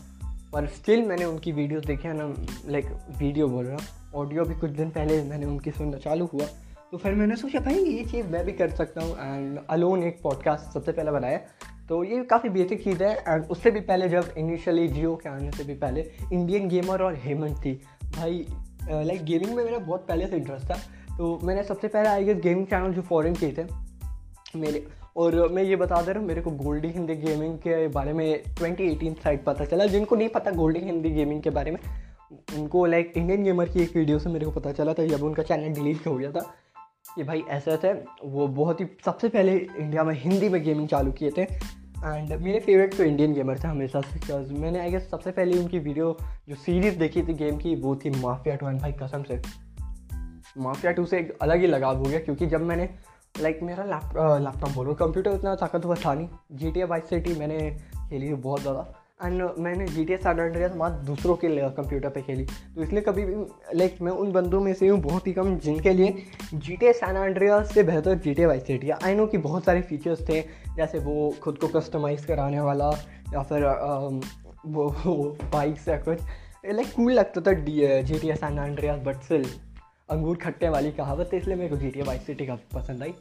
पर 0.53 0.67
स्टिल 0.67 1.05
मैंने 1.05 1.25
उनकी 1.25 1.51
वीडियोस 1.51 1.85
देखे 1.85 2.13
ना 2.13 2.33
लाइक 2.71 2.85
वीडियो 3.17 3.47
बोल 3.47 3.65
रहा 3.65 3.77
ऑडियो 4.15 4.43
भी 4.43 4.55
कुछ 4.55 4.71
दिन 4.71 4.89
पहले 4.89 5.23
मैंने 5.23 5.45
उनकी 5.45 5.71
सुनना 5.71 5.97
चालू 5.97 6.25
हुआ। 6.25 6.45
तो 6.91 6.97
फिर 6.97 7.13
मैंने 7.13 7.35
सोचा, 7.35 7.59
भाई, 7.59 7.75
ये 7.75 8.05
चीज़ 8.05 8.27
मैं 8.27 8.45
भी 8.45 8.51
कर 8.51 8.69
सकता 8.69 9.01
हूँ। 9.01 9.11
एंड 9.11 9.59
अलोन 9.69 10.03
एक 10.03 10.19
पॉडकास्ट 10.23 10.73
सबसे 10.73 10.91
पहले 10.91 11.11
बनाया। 11.11 11.37
तो 11.89 12.03
ये 12.03 12.23
काफ़ी 12.23 12.49
बेसिक 12.49 12.83
चीज़ 12.83 13.03
है। 13.03 13.15
एंड 13.27 13.45
उससे 13.45 13.71
भी 13.71 13.79
पहले 13.79 14.09
जब 14.09 14.33
इनिशियली 14.37 14.87
जियो 14.87 15.15
के 15.15 15.29
आने 15.29 15.51
से 15.51 15.63
भी 15.63 15.73
पहले 15.73 16.01
इंडियन 16.33 16.67
गेमर 16.67 17.01
और 17.01 17.15
हेमंत 17.15 17.57
थी। 17.57 17.81
भाई 18.15 18.45
लाइक 18.89 19.23
गेमिंग 19.23 19.55
में 19.55 19.63
मेरा 19.65 19.77
बहुत 19.77 20.07
पहले 20.07 20.27
से 20.27 20.37
इंटरेस्ट 20.37 20.65
था। 20.65 20.77
तो 21.19 21.39
मैंने 21.43 21.63
सबसे 21.63 21.87
पहले 21.87 22.09
आई 22.09 22.23
गेस 22.23 22.37
गेमिंग 22.37 22.65
चैनल 22.67 22.93
जो 22.93 23.01
फॉरेन 23.01 23.33
किए 23.35 23.51
थे, 23.51 23.63
मेरे, 24.59 24.85
और 25.17 25.35
मैं 25.51 25.63
ये 25.63 25.75
बता 25.75 26.01
दे 26.01 26.11
रहा 26.11 26.19
हूँ, 26.19 26.27
मेरे 26.27 26.41
को 26.41 26.51
गोल्डी 26.51 26.87
हिंदी 26.87 27.15
गेमिंग 27.15 27.57
के 27.57 27.87
बारे 27.87 28.13
में 28.13 28.43
2018 28.55 29.15
साइड 29.23 29.43
पता 29.43 29.65
चला। 29.65 29.85
जिनको 29.85 30.15
नहीं 30.15 30.29
पता 30.29 30.51
गोल्डी 30.51 30.79
हिंदी 30.79 31.09
गेमिंग 31.09 31.41
के 31.41 31.49
बारे 31.49 31.71
में, 31.71 31.79
उनको 32.57 32.85
लाइक 32.85 33.13
इंडियन 33.17 33.43
गेमर 33.43 33.69
की 33.69 33.81
एक 33.81 33.95
वीडियो 33.95 34.19
से 34.19 34.29
मेरे 34.29 34.45
को 34.45 34.51
पता 34.51 34.71
चला 34.71 34.93
था, 34.93 35.05
जब 35.05 35.23
उनका 35.23 35.43
चैनल 35.43 35.73
डिलीट 35.73 36.07
हो 36.07 36.15
गया 36.15 36.31
था, 36.31 36.53
कि 37.15 37.23
भाई 37.23 37.43
ऐसा 37.49 37.71
ऐसे 37.71 37.93
वो 38.23 38.47
बहुत 38.47 38.81
ही, 38.81 38.85
सबसे 39.05 39.29
पहले 39.29 39.57
इंडिया 39.57 40.03
में, 40.03 40.15
हिंदी 40.15 40.49
में 40.49 40.63
गेमिंग 40.63 40.87
चालू 40.87 41.11
किए 41.11 41.31
थे 41.37 41.41
एंड 41.41 42.33
मेरे 42.33 42.59
फेवरेट 42.59 42.93
तो 42.97 43.03
इंडियन 43.03 43.33
गेमर 43.33 43.59
थे 43.59 43.67
हमेशा 43.67 44.01
से 44.01 44.19
बिकॉज़ 44.19 44.53
मैंने 44.53 44.79
आई 44.79 44.91
गेस 44.91 45.09
सबसे 45.11 45.31
पहले 45.31 45.57
उनकी 45.59 45.79
वीडियो 45.79 46.17
जो 46.49 46.55
सीरीज़ 46.55 46.97
देखी 46.99 47.23
थी 47.23 47.33
गेम 47.33 47.57
की, 47.57 47.75
वो 47.75 47.95
थी 47.95 48.09
माफिया 48.09 48.55
टू 48.55 48.65
भाई 48.65 48.91
कसम 48.91 49.23
से। 49.23 49.41
माफिया 50.57 50.91
टू 50.91 51.05
से 51.05 51.19
एक 51.19 51.37
अलग 51.41 51.61
ही 51.61 51.67
लगाव 51.67 51.97
हो 51.97 52.03
गया 52.03 52.19
क्योंकि 52.19 52.47
जब 52.47 52.61
मैंने 52.61 52.89
लाइक 53.35 53.59
मेरा 53.63 53.83
लैप 53.85 54.13
लैपटॉप 54.43 54.71
बोलो 54.75 54.93
कंप्यूटर 54.95 55.31
उतना 55.31 55.55
ताकतवर 55.55 55.97
था 56.05 56.13
नहीं। 56.13 56.27
G 56.51 56.71
T 56.71 56.79
A 56.79 56.83
Vice 56.85 57.09
City 57.09 57.33
मैंने 57.39 57.59
खेली 58.09 58.33
बहुत 58.33 58.61
ज़्यादा। 58.61 58.85
एंड 59.23 59.41
मैंने 59.59 59.85
जी 59.87 60.03
टी 60.05 60.13
एस 60.13 60.25
एंड्रियास 60.25 60.75
मात्र 60.75 61.05
दूसरों 61.05 61.35
के 61.35 61.47
कंप्यूटर 61.69 62.09
पे 62.09 62.21
खेली। 62.21 62.45
तो 62.75 62.81
इसलिए 62.83 63.01
कभी 63.01 63.25
भी 63.25 63.35
लाइक 63.77 63.97
मैं 64.01 64.11
उन 64.13 64.31
बंदों 64.31 64.61
में 64.61 64.73
से 64.73 64.87
हूँ 64.87 64.99
बहुत 65.01 65.27
ही 65.27 65.33
कम 65.33 65.57
जिनके 65.59 65.93
लिए 65.93 66.23
जी 66.55 66.75
टी 66.75 66.85
एस 66.85 66.99
एंड्रियास 67.03 67.73
से 67.73 67.83
बेहतर 67.83 68.15
G 68.17 68.33
T 68.33 68.45
Vice 68.45 68.65
City 68.67 68.89
I 68.89 69.15
know 69.15 69.25
कि 69.27 69.37
बहुत 69.37 69.65
सारे 69.65 69.81
फीचर्स 69.81 70.27
थे 70.29 70.41
जैसे 70.77 70.99
वो 70.99 71.33
खुद 71.43 71.57
को 71.57 71.67
कस्टमाइज़ 71.79 72.27
कराने 72.27 72.59
वाला 72.59 72.89
या 73.33 73.43
फिर 73.43 73.65
वो, 74.65 74.87
वो 75.05 75.37
बाइक्स 75.53 75.87
या 75.87 75.97
कुछ। 75.99 76.19
लाइक 76.65 76.93
कूल 76.95 77.11
लगता 77.13 77.41
था 77.41 77.51
D 77.51 77.81
G 78.03 78.19
T 78.19 78.29
S 78.29 78.43
Andreas 78.43 78.99
but 78.99 79.21
still 79.23 79.45
अंगूर 80.11 80.37
खट्टे 80.37 80.69
वाली 80.69 80.91
कहावत 80.91 81.29
है 81.33 81.39
इसलिए 81.39 81.55
मेरे 81.55 81.69
को 81.69 81.75
जी 81.75 81.89
टी 81.89 82.01
वाइस 82.01 82.25
सिटी 82.25 82.45
काफ़ी 82.45 82.77
पसंद 82.79 83.03
आई। 83.03 83.13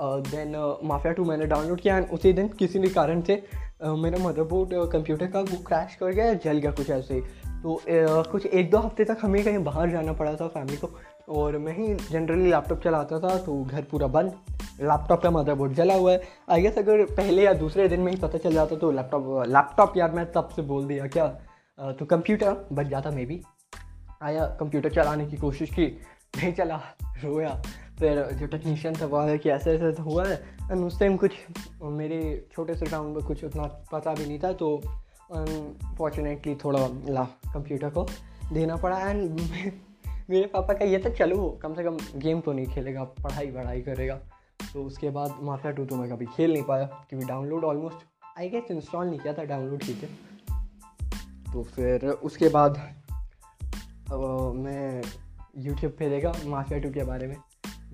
देन 0.00 0.54
माफिया 0.84 1.12
टू 1.12 1.24
मैंने 1.24 1.46
डाउनलोड 1.46 1.80
किया 1.80 1.96
एंड 1.96 2.06
उसी 2.12 2.32
दिन 2.32 2.48
किसी 2.48 2.78
भी 2.78 2.88
कारण 2.88 3.20
से 3.20 3.42
uh, 3.84 3.98
मेरा 3.98 4.18
मदरबोर्ड 4.18 4.70
कंप्यूटर 4.92 5.26
का 5.26 5.40
वो 5.40 5.56
क्रैश 5.66 5.94
कर 5.94 6.12
गया 6.12 6.32
जल 6.34 6.58
गया 6.58 6.70
कुछ 6.70 6.90
ऐसे 6.90 7.14
ही। 7.14 7.20
तो 7.62 7.74
uh, 7.74 8.26
कुछ 8.26 8.46
एक 8.46 8.70
दो 8.70 8.78
हफ़्ते 8.78 9.04
तक 9.04 9.18
हमें 9.22 9.42
कहीं 9.44 9.58
बाहर 9.64 9.90
जाना 9.90 10.12
पड़ा 10.12 10.34
था 10.34 10.46
फैमिली 10.48 10.76
को 10.76 10.90
और 11.28 11.58
मैं 11.58 11.76
ही 11.76 11.94
जनरली 11.94 12.50
लैपटॉप 12.50 12.80
चलाता 12.80 13.18
था 13.20 13.36
तो 13.38 13.62
घर 13.64 13.82
पूरा 13.82 14.06
बंद 14.06 14.32
लैपटॉप 14.82 15.22
का 15.22 15.30
मदरबोर्ड 15.30 15.72
जला 15.74 15.94
हुआ 15.94 16.12
है। 16.12 16.22
आई 16.50 16.62
गेस 16.62 16.78
अगर 16.78 17.04
पहले 17.06 17.44
या 17.44 17.52
दूसरे 17.56 17.88
दिन 17.88 18.00
में 18.00 18.12
ही 18.12 18.18
पता 18.18 18.38
चल 18.38 18.54
जाता 18.54 18.76
तो 18.76 18.90
लैपटॉप 18.92 19.44
लैपटॉप 19.48 19.96
यार 19.96 20.12
मैं 20.12 20.30
तब 20.32 20.48
से 20.56 20.62
बोल 20.62 20.86
दिया 20.86 21.06
क्या? 21.08 21.32
uh, 21.78 21.98
तो 21.98 22.04
कंप्यूटर 22.06 22.66
बच 22.72 22.86
जाता 22.86 23.10
मे 23.10 23.24
बी 23.26 23.42
आया 24.20 24.46
कंप्यूटर 24.60 24.90
चलाने 24.90 25.26
की 25.26 25.36
कोशिश 25.36 25.70
की, 25.70 25.86
नहीं 26.36 26.52
चला, 26.52 26.76
रोया। 27.24 27.50
फिर 27.98 28.22
जो 28.32 28.46
टेक्नीशियन 28.46 28.94
था, 28.94 29.06
वो 29.06 29.16
आया 29.16 29.36
कि 29.36 29.50
ऐसे 29.50 29.72
ऐसे 29.72 29.92
तो 29.92 30.02
हुआ 30.02 30.26
है। 30.26 30.36
एंड 30.70 30.84
उस 30.84 30.98
टाइम 31.00 31.16
कुछ, 31.16 31.32
मेरे 31.82 32.48
छोटे 32.52 32.74
से 32.74 32.86
टाउन 32.86 33.06
में 33.06 33.24
कुछ 33.24 33.44
उतना 33.44 33.62
पता 33.92 34.14
भी 34.14 34.26
नहीं 34.26 34.38
था 34.38 34.52
तो 34.52 34.76
अनफॉर्चुनेटली 35.34 36.54
थोड़ा 36.54 36.86
ला 37.08 37.24
कंप्यूटर 37.54 37.90
को 37.90 38.06
देना 38.52 38.76
पड़ा। 38.76 38.98
एंड 39.00 39.40
मेरे 40.30 40.46
पापा 40.46 40.74
का 40.74 40.84
ये 40.84 40.98
था, 40.98 41.10
चलो, 41.10 41.48
कम 41.62 41.74
से 41.74 41.84
कम 41.84 41.96
गेम 42.16 42.40
तो 42.40 42.52
नहीं 42.52 42.66
खेलेगा, 42.66 43.04
पढ़ाई 43.04 43.50
वढ़ाई 43.50 43.80
करेगा। 43.80 44.14
तो 44.72 44.84
उसके 44.84 45.10
बाद 45.10 45.34
माफिया 45.42 45.72
टू 45.72 45.84
तो 45.84 45.96
मैं 45.96 46.08
कभी 46.10 46.26
खेल 46.26 46.52
नहीं 46.52 46.62
पाया, 46.62 46.84
क्योंकि 47.08 47.26
download 47.26 47.64
almost 47.64 48.06
I 48.38 48.48
guess 48.48 48.70
install 48.70 49.06
नहीं 49.06 49.18
किया 49.20 49.32
था 49.32 49.44
डाउनलोड 49.44 49.82
की 49.82 49.94
थे। 49.94 50.06
तो 51.52 51.62
फिर 51.64 52.06
उसके 52.06 52.48
बाद 52.48 52.80
मैं 54.12 55.02
यूट्यूब 55.58 55.92
पे 55.92 56.08
देखा 56.10 56.32
माफिया 56.46 56.78
टू 56.78 56.90
के 56.90 57.04
बारे 57.04 57.26
में। 57.26 57.36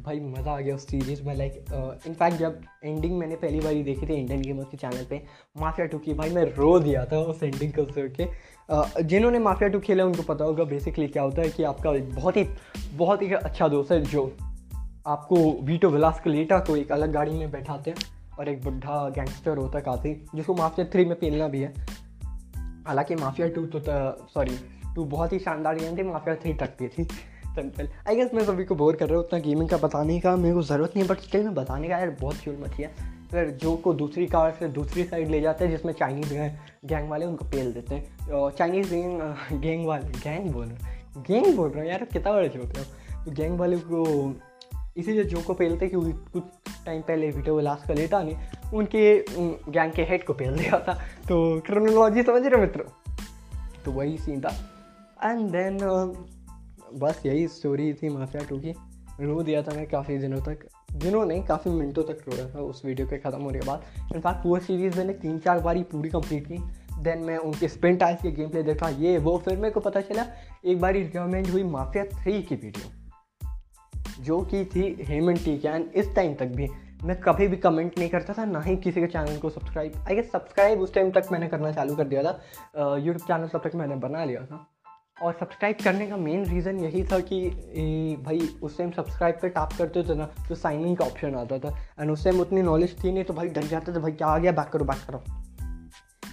भाई, 0.03 0.21
मज़ा 0.21 0.53
आ 0.53 0.61
गया 0.61 0.75
उस 0.75 0.87
सीरीज़ 0.87 1.23
में 1.23 1.35
लाइक 1.35 1.65
इनफैक्ट 2.07 2.37
जब 2.37 2.61
एंडिंग 2.85 3.17
मैंने 3.19 3.37
पहली 3.37 3.61
बार 3.61 3.73
ही 3.73 3.83
देखी 3.83 4.07
थी 4.07 4.15
इंडियन 4.15 4.43
गेमर्स 4.43 4.69
के 4.71 4.77
चैनल 4.77 5.05
पे 5.05 5.23
माफिया 5.61 5.87
टू 5.87 5.99
की, 5.99 6.15
भाई, 6.15 6.31
मैं 6.31 6.45
रो 6.45 6.79
दिया 6.81 7.05
था 7.05 7.19
उस 7.19 7.43
एंडिंग 7.43 7.73
को 7.73 7.85
सुन 7.93 8.09
के। 8.21 9.03
जिन्होंने 9.03 9.39
माफिया 9.39 9.69
टू 9.69 9.81
खेला, 9.81 10.05
उनको 10.05 10.23
पता 10.23 10.45
होगा 10.45 10.65
बेसिकली 10.65 11.07
क्या 11.09 11.23
होता 11.23 11.43
है 11.43 11.51
कि 11.51 11.63
आपका 11.63 11.91
एक 11.91 12.15
बहुत 12.15 12.37
ही 12.37 12.45
बहुत 12.93 13.23
ही 13.23 13.33
अच्छा 13.33 13.69
दोस्त 13.69 13.93
है 13.93 14.03
जो 14.03 14.37
आपको 15.07 15.37
वीटो 15.63 15.89
विलास 15.89 16.21
कलेटा 16.25 16.59
को 16.59 16.77
एक 16.77 16.93
अलग 16.93 17.13
गाड़ी 17.13 17.33
में 17.33 17.51
बैठाते 17.51 17.91
हैं 17.91 17.97
और 18.39 18.49
एक 18.49 18.63
बुढ़ा 18.63 19.09
गैंगस्टर 19.09 19.57
होता 19.57 19.81
काफ़ी, 19.81 20.15
जिसको 20.35 20.55
माफिया 20.55 20.87
थ्री 20.93 21.05
में 21.05 21.19
पेलना 21.19 21.49
भी 21.49 21.61
है। 21.61 21.73
हालाँकि 22.87 23.15
माफिया 23.15 23.49
टू 23.49 23.67
तो 23.67 23.81
सॉरी 24.29 24.57
टू 24.95 25.05
बहुत 25.07 25.33
ही 25.33 25.39
शानदार 25.39 25.79
गेम 25.79 25.97
थी 25.99 26.03
माफिया 26.03 26.35
थ्री 26.37 26.53
भी 26.53 26.89
थी। 26.89 27.05
सिंपल 27.05 27.89
आई 28.09 28.17
गेस 28.17 28.31
मैं 28.35 28.45
सभी 28.45 28.65
को 28.65 28.75
बोर 28.75 28.97
कर 28.97 29.09
रहा 29.09 29.17
हूँ, 29.17 29.25
उतना 29.25 29.39
गेमिंग 29.39 29.69
का 29.69 29.77
बताने 29.79 30.19
का 30.21 30.37
मेरे 30.37 30.55
को 30.55 30.63
ज़रूरत 30.63 30.93
नहीं 30.97 31.07
बट 31.09 31.21
स्टिल 31.21 31.45
मैं 31.45 31.55
बताने 31.55 31.89
का 31.89 31.99
यार 31.99 32.11
बहुत 32.21 32.37
चूल 32.37 32.57
मची 32.61 32.83
है 32.83 33.13
फिर 33.31 33.51
जो 33.63 33.75
को 33.77 33.93
दूसरी 33.95 34.27
कार 34.27 34.51
से 34.59 34.69
दूसरी 34.71 35.05
साइड 35.05 35.29
ले 35.29 35.41
जाते 35.41 35.65
हैं, 35.65 35.71
जिसमें 35.71 35.93
चाइनीज़ 35.93 36.35
गैंग 36.87 37.09
वाले, 37.11 37.27
उनको 37.27 37.45
पेल 37.45 37.73
देते 37.73 37.95
हैं। 37.95 38.51
चाइनीज़ 38.51 38.91
गैंग 38.91 39.61
गैंग 39.61 39.87
वाले 39.87 40.19
गैंग 40.21 40.51
बोल 40.53 40.67
रहे 40.67 41.23
गैंग 41.29 41.57
बोल 41.57 41.71
रहा 41.71 41.83
हूँ 41.83 41.91
यार, 41.91 42.05
कितना 42.05 42.33
बड़े 42.33 42.49
छोटे 42.49 42.81
हो। 42.81 43.25
तो 43.25 43.31
गैंग 43.33 43.59
वाले 43.59 43.77
को 43.85 44.35
इसीलिए 44.97 45.25
जो 45.25 45.41
को 45.43 45.55
पेलते 45.55 45.89
क्योंकि 45.89 46.13
कुछ 46.33 46.43
टाइम 46.87 47.01
पहले 47.03 47.31
वीडियो 47.31 47.59
लास्ट 47.61 47.89
का 47.89 47.95
लेटा 47.95 48.23
नहीं, 48.23 48.37
उनके 48.75 49.19
गैंग 49.71 49.93
के 49.93 50.03
हेड 50.03 50.25
को 50.25 50.33
पेल 50.35 50.57
दिया 50.57 50.79
था। 50.79 50.95
तो 51.29 51.61
क्रोनोलॉजी 51.61 52.23
समझ 52.23 52.43
रहे 52.43 52.61
मित्र? 52.61 52.85
तो 53.85 53.93
वही 53.93 54.17
सीन 54.19 54.41
था। 54.41 54.55
एंड 55.25 55.51
देन 55.51 55.79
बस 57.01 57.23
यही 57.27 57.47
स्टोरी 57.49 57.93
थी 57.93 58.09
माफिया 58.09 58.43
टू 58.45 58.59
की। 58.59 58.75
रो 59.21 59.43
दिया 59.43 59.63
था 59.63 59.75
मैं 59.75 59.87
काफ़ी 59.89 60.19
दिनों 60.19 60.41
तक। 60.41 60.67
दिनों 60.93 61.25
नहीं, 61.27 61.43
काफ़ी 61.45 61.71
मिनटों 61.71 62.03
तक 62.03 62.19
रोया 62.29 62.49
था। 62.49 62.61
उस 62.61 62.85
वीडियो 62.85 63.07
के 63.07 63.19
ख़त्म 63.19 63.41
होने 63.43 63.59
के 63.59 63.67
बाद। 63.67 63.83
इनफैक्ट 64.15 64.43
पूरा 64.43 64.61
सीरीज़ 64.61 64.99
मैंने 64.99 65.13
तीन 65.13 65.39
चार 65.39 65.61
बार 65.61 65.77
ही 65.77 65.83
पूरी 65.83 66.09
कंप्लीट 66.09 66.47
की। 66.47 66.59
देन 67.03 67.25
मैं 67.25 67.37
उनके 67.39 67.69
स्पिन 67.69 67.97
टाइल्स 67.97 68.23
के 68.23 68.31
गेम 68.33 68.49
प्ले 68.51 68.63
देखा। 68.63 68.89
ये, 68.89 69.17
वो 69.19 69.37
फिर 69.39 69.57
मेरे 69.57 69.71
को 69.71 69.81
पता 69.81 70.01
चला, 70.01 70.27
एक 70.65 70.81
बार 70.81 70.93
रिकमेंड 70.93 71.47
हुई 71.47 71.63
माफिया 71.65 72.05
थ्री 72.05 72.43
की 72.43 72.55
वीडियो 72.55 72.93
जो 74.23 74.41
कि 74.43 74.65
थी 74.65 74.97
हेमन 75.03 75.37
टी 75.37 75.57
कैन 75.59 75.91
इस 75.95 76.15
टाइम 76.15 76.35
तक 76.35 76.47
भी 76.47 76.69
मैं 77.05 77.17
कभी 77.21 77.47
भी 77.49 77.57
कमेंट 77.57 77.99
नहीं 77.99 78.09
करता 78.09 78.33
था, 78.33 78.45
ना 78.45 78.61
ही 78.61 78.77
किसी 78.77 79.01
के 79.01 79.07
चैनल 79.07 79.39
को 79.39 79.51
सब्सक्राइब 79.51 80.05
आई 80.09 80.15
गेस 80.15 80.31
सब्सक्राइब 80.33 80.81
उस 80.81 80.95
टाइम 80.95 81.11
तक 81.11 81.29
मैंने 81.33 81.49
करना 81.49 81.73
चालू 81.73 81.97
कर 81.97 82.05
दिया 82.05 82.23
था। 82.23 82.97
यूट्यूब 82.97 83.27
चैनल 83.29 83.49
तब 83.49 83.69
तक 83.69 83.75
मैंने 83.75 83.97
बना 83.97 84.25
लिया 84.25 84.45
था। 84.47 84.67
और 85.17 85.33
सब्सक्राइब 85.41 85.77
करने 85.85 86.07
का 86.07 86.17
मेन 86.17 86.45
रीज़न 86.45 86.79
यही 86.81 87.03
था 87.05 87.19
कि 87.21 87.37
ए, 87.47 88.17
भाई 88.23 88.39
उस 88.63 88.79
टाइम 88.79 88.91
सब्सक्राइब 88.91 89.39
पे 89.43 89.49
टैप 89.49 89.77
करते 89.79 90.03
थे 90.03 90.15
ना 90.15 90.25
तो 90.49 90.55
साइन 90.55 90.87
इन 90.87 90.95
का 90.95 91.05
ऑप्शन 91.05 91.35
आता 91.35 91.59
था। 91.59 91.77
एंड 92.01 92.11
उस 92.11 92.25
टाइम 92.25 92.41
उतनी 92.41 92.63
नॉलेज 92.63 92.97
थी 93.05 93.13
नहीं 93.13 93.25
तो 93.25 93.35
भाई 93.35 93.49
डर 93.49 93.67
जाते 93.67 93.93
थे 93.93 93.99
भाई 94.01 94.13
क्या 94.13 94.29
आ 94.29 94.39
गया 94.39 94.53
बैक 94.53 94.69
करो 94.69 94.85
बैक 94.85 95.05
करो। 95.09 95.23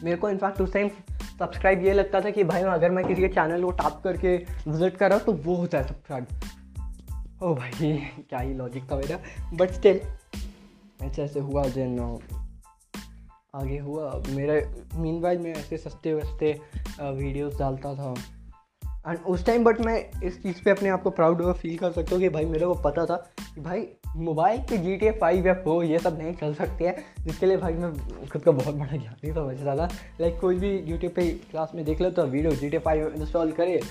मेरे 0.04 0.18
को 0.18 0.30
इनफैक्ट 0.30 0.62
उस 0.62 0.74
टाइम 0.74 0.90
सब्सक्राइब 1.40 1.86
ये 1.86 1.94
लगता 1.94 2.22
था 2.22 2.30
कि 2.30 2.44
भाई 2.44 2.62
अगर 2.64 2.92
मैं 2.92 3.06
किसी 3.06 3.22
के 3.22 3.28
चैनल 3.30 3.64
को 3.64 3.72
टैप 3.74 4.02
करके 4.04 4.36
विज़िट 4.68 4.98
कर 4.98 5.10
रहा 5.10 5.18
हूँ 5.18 5.26
तो 5.26 5.34
वो 5.44 5.56
होता 5.56 5.78
है 5.78 5.88
सब्सक्राइब 5.88 6.28
ओ 7.44 7.54
भाई 7.56 7.94
क्या 8.30 8.40
ही 8.40 8.54
लॉजिक 8.54 8.92
था 8.92 8.96
मेरा। 8.98 9.20
बट 9.54 9.72
स्टिल 9.72 10.02
ऐसे 11.04 11.24
ऐसे 11.24 11.40
हुआ 11.40 11.64
देन 11.70 12.00
आगे 13.56 13.78
हुआ। 13.80 14.12
मेरे 14.30 14.60
मीन 14.96 15.22
मैं 15.22 15.54
ऐसे 15.54 15.78
सस्ते 15.78 16.14
वस्ते 16.14 16.52
वीडियोस 17.02 17.58
डालता 17.60 17.94
था। 17.96 18.14
एंड 19.08 19.20
उस 19.28 19.46
टाइम 19.46 19.64
बट 19.64 19.80
मैं 19.82 19.98
इस 20.24 20.42
चीज़ 20.44 20.62
पे 20.64 20.72
अपने 20.72 20.90
आप 20.90 21.04
को 21.04 21.10
प्राउड 21.10 21.42
फील 21.54 21.78
कर 21.78 21.92
सकता 21.92 22.16
हूँ 22.16 22.22
कि 22.22 22.30
भाई 22.30 22.46
मेरे 22.46 22.66
को 22.66 22.74
पता 22.82 23.06
था 23.06 23.16
कि 23.40 23.62
भाई 23.62 23.88
मोबाइल 24.18 24.60
पे 24.70 24.78
जी 24.78 24.96
टी 24.98 25.06
ए 25.06 25.12
फाइव 25.12 25.48
या 25.48 25.54
फोर 25.64 25.84
ये 25.86 26.00
सब 26.00 26.18
नहीं 26.18 26.34
चल 26.36 26.54
सकते 26.54 26.88
हैं, 26.88 26.96
जिसके 27.24 27.46
लिए 27.46 27.58
भाई 27.58 27.74
मैं 27.74 28.28
खुद 28.30 28.42
का 28.42 28.52
बहुत 28.52 28.76
बड़ा 28.76 28.92
ज्ञानी 28.92 29.34
समझता 29.34 29.76
था। 29.78 29.90
लाइक 30.22 30.40
कोई 30.42 30.60
भी 30.60 30.72
यूट्यूब 30.82 31.14
पे 31.14 31.28
क्लास 31.52 31.72
में 31.76 31.84
देख 31.86 32.02
लो 32.02 32.10
तो 32.12 32.26
video 32.26 32.52
G 32.52 32.70
T 32.70 32.78
A 32.78 32.80
five 32.80 33.14
install 33.16 33.52
करे 33.52 33.82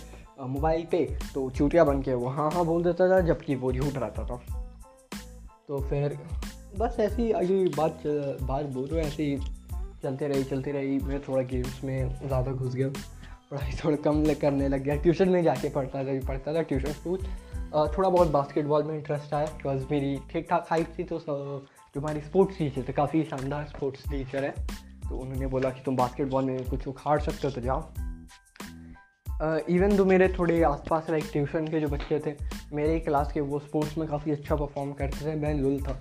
मोबाइल 0.41 0.87
पे 0.91 1.05
तो 1.35 1.49
चूटिया 1.51 1.85
बन 1.85 2.03
के 2.03 2.15
वो 2.15 2.29
हाँ 2.29 2.51
हाँ 2.51 2.65
बोल 2.65 2.85
देता 2.85 3.09
था, 3.11 3.21
जबकि 3.23 3.55
वो 3.55 3.73
झूठ 3.73 3.97
रहता 3.97 4.25
था। 4.27 4.41
तो 5.69 5.81
फिर 5.81 6.19
बस 6.79 6.97
ऐसी 7.01 7.31
आगे 7.33 7.65
बात 7.77 8.03
बात 8.43 8.67
बोल 8.67 8.89
रहे 8.89 9.07
ऐसे 9.07 9.23
ही 9.23 9.39
चलते 10.03 10.29
रही 10.29 10.45
चलते 10.45 10.73
रही, 10.73 10.99
मैं 10.99 11.21
थोड़ा 11.23 11.43
गेम्स 11.45 11.83
में 11.85 12.27
ज़्यादा 12.27 12.53
घुस 12.53 12.75
गया। 12.75 12.89
पढ़ाई 13.51 13.73
थोड़ा 13.85 13.97
कम 14.05 14.25
करने 14.41 14.69
लग 14.69 14.83
गया। 14.83 14.97
ट्यूशन 14.97 15.29
में 15.29 15.43
जाके 15.43 15.69
पढ़ता 15.71 16.05
था 16.05 16.19
पढ़ता 16.27 16.55
था, 16.55 16.63
ट्यूशन 16.63 16.93
स्कूल 16.93 17.19
थोड़ा 17.89 18.09
बहुत 18.09 18.31
बास्केटबॉल 18.31 18.83
में 18.85 18.95
इंटरेस्ट 18.95 19.35
आया 19.35 19.47
बिकॉज़ 19.47 19.85
मेरी 19.91 20.17
ठीक 20.31 20.47
ठाक 20.51 20.67
हाइट 20.71 20.99
थी 20.99 21.05
तो 21.05 21.19
जो 21.19 22.01
हमारी 22.01 22.21
स्पोर्ट्स 22.21 22.59
टीचर 22.59 22.85
थे, 22.89 22.93
काफ़ी 22.93 23.23
शानदार 23.25 23.65
स्पोर्ट्स 23.67 24.09
टीचर 24.11 24.45
है। 24.45 24.51
तो 25.09 25.17
उन्होंने 25.17 25.47
बोला 25.47 25.71
कि 25.71 25.81
तुम 25.85 25.97
बास्केटबॉल 25.97 26.45
में 26.45 26.65
कुछ 26.69 26.87
उखाड़ 26.89 27.21
सकते 27.21 27.47
हो 27.47 27.51
तो 27.51 27.61
जाओ। 27.61 27.81
इवन 29.71 29.97
दो 29.97 30.05
मेरे 30.05 30.29
थोड़े 30.39 30.63
आसपास 30.65 31.11
लाइक 31.11 31.25
ट्यूशन 31.33 31.67
के 31.69 31.81
जो 31.81 31.89
बच्चे 31.89 32.19
थे, 32.27 32.35
मेरे 32.73 32.99
क्लास 33.01 33.33
के 33.33 33.41
वो 33.43 33.59
स्पोर्ट्स 33.59 33.99
में 33.99 34.07
काफ़ी 34.09 34.33
अच्छा 34.33 34.57
परफॉर्म 34.57 34.93
करते 34.93 35.25
थे। 35.27 35.35
मैं 35.37 35.55
लुल 35.55 35.81
था। 35.83 35.93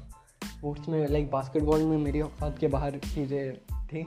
स्पोर्ट्स 0.46 0.90
में 0.90 1.08
लाइक 1.08 1.30
बास्केटबॉल 1.32 1.84
में 1.84 1.98
मेरी 1.98 2.22
औकात 2.22 2.58
के 2.60 2.68
बाहर 2.68 2.98
चीज़ें 3.06 3.54
थी। 3.86 4.04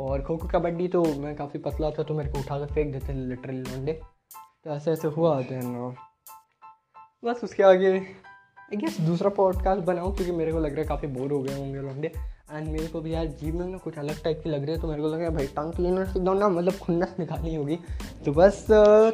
और 0.00 0.22
खो 0.22 0.36
खो 0.36 0.48
कबड्डी 0.48 0.88
तो 0.88 1.04
मैं 1.04 1.36
काफ़ी 1.36 1.58
पतला 1.58 1.90
था 1.90 2.02
तो 2.02 2.14
मेरे 2.14 2.32
को 2.32 2.38
उठा 2.38 2.58
कर 2.58 2.66
फेंक 2.66 2.92
देते 2.92 3.12
लिटरली 3.12 3.60
लौंडे 3.60 4.00
तो 4.64 4.70
ऐसे 4.70 4.90
ऐसे 4.90 5.08
हुआ 5.08 5.40
देन 5.40 5.94
बस 7.24 7.40
उसके 7.44 7.62
आगे 7.62 7.92
आई 7.92 8.76
गेस 8.76 9.00
दूसरा 9.00 9.30
पॉडकास्ट 9.30 9.82
बनाऊँ, 9.82 10.16
क्योंकि 10.16 10.32
मेरे 10.32 10.52
को 10.52 10.58
लग 10.58 10.70
रहा 10.70 10.80
है 10.80 10.86
काफ़ी 10.86 11.08
बोर 11.08 11.32
हो 11.32 11.42
गए 11.42 11.54
होंगे 11.54 11.80
लौंडे 11.80 12.12
एंड 12.52 12.68
मेरे 12.68 12.86
को 12.86 13.00
भी 13.00 13.14
यार 13.14 13.26
जीव 13.26 13.56
में 13.56 13.66
ना 13.66 13.78
कुछ 13.78 13.98
अलग 13.98 14.22
टाइप 14.22 14.40
की 14.44 14.50
लग 14.50 14.64
रही 14.64 14.74
है 14.74 14.80
तो 14.80 14.88
मेरे 14.88 15.02
को 15.02 15.08
लग 15.08 15.18
रहा 15.20 15.28
है 15.28 15.34
भाई 15.34 15.46
टंग 15.46 15.72
क्लीनर 15.72 16.06
से 16.06 16.20
ना 16.20 16.48
मतलब 16.48 16.72
खुन्नस 16.72 17.16
निकालनी 17.18 17.54
होगी। 17.54 17.78
तो 18.24 18.32
बस 18.32 18.66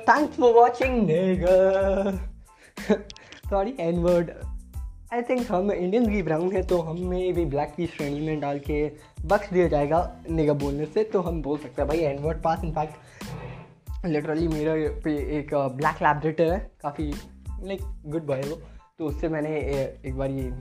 thanks 0.09 0.37
for 0.37 0.55
watching 0.55 1.11
sorry 3.51 3.77
N 3.81 3.99
word 3.99 4.31
I 5.12 5.23
think 5.23 5.51
हम 5.51 5.71
इंडियन 5.73 6.07
भी 6.07 6.23
ब्राउन 6.23 6.53
है 6.53 6.62
तो 6.66 6.79
हमें 6.83 7.35
भी 7.35 7.45
ब्लैक 7.45 7.75
की 7.77 7.87
श्रेणी 7.87 8.21
में 8.21 8.40
डाल 8.40 8.59
के 8.59 8.79
बख्श 9.27 9.51
दिया 9.53 9.66
जाएगा 9.69 10.01
निगा 10.31 10.53
बोलने 10.53 10.87
से 10.87 11.05
तो 11.05 11.21
हम 11.21 11.40
बोल 11.42 11.59
सकते 11.59 11.83
हैं 11.83 11.88
भाई 11.88 11.99
N 11.99 12.19
word 12.19 12.42
pass 12.42 12.64
in fact 12.64 14.07
literally 14.07 14.49
मेरे 14.49 14.88
पे 15.05 15.14
एक 15.38 15.55
ब्लैक 15.55 16.03
लैबरेटर 16.03 16.51
है, 16.53 16.59
काफ़ी 16.83 17.05
लाइक 17.62 17.81
गुड 18.07 18.27
बॉय 18.27 18.40
वो। 18.40 18.57
तो 18.99 19.05
उससे 19.05 19.29
मैंने 19.29 19.57
एक 20.07 20.14
बार 20.16 20.31
ये 20.31 20.53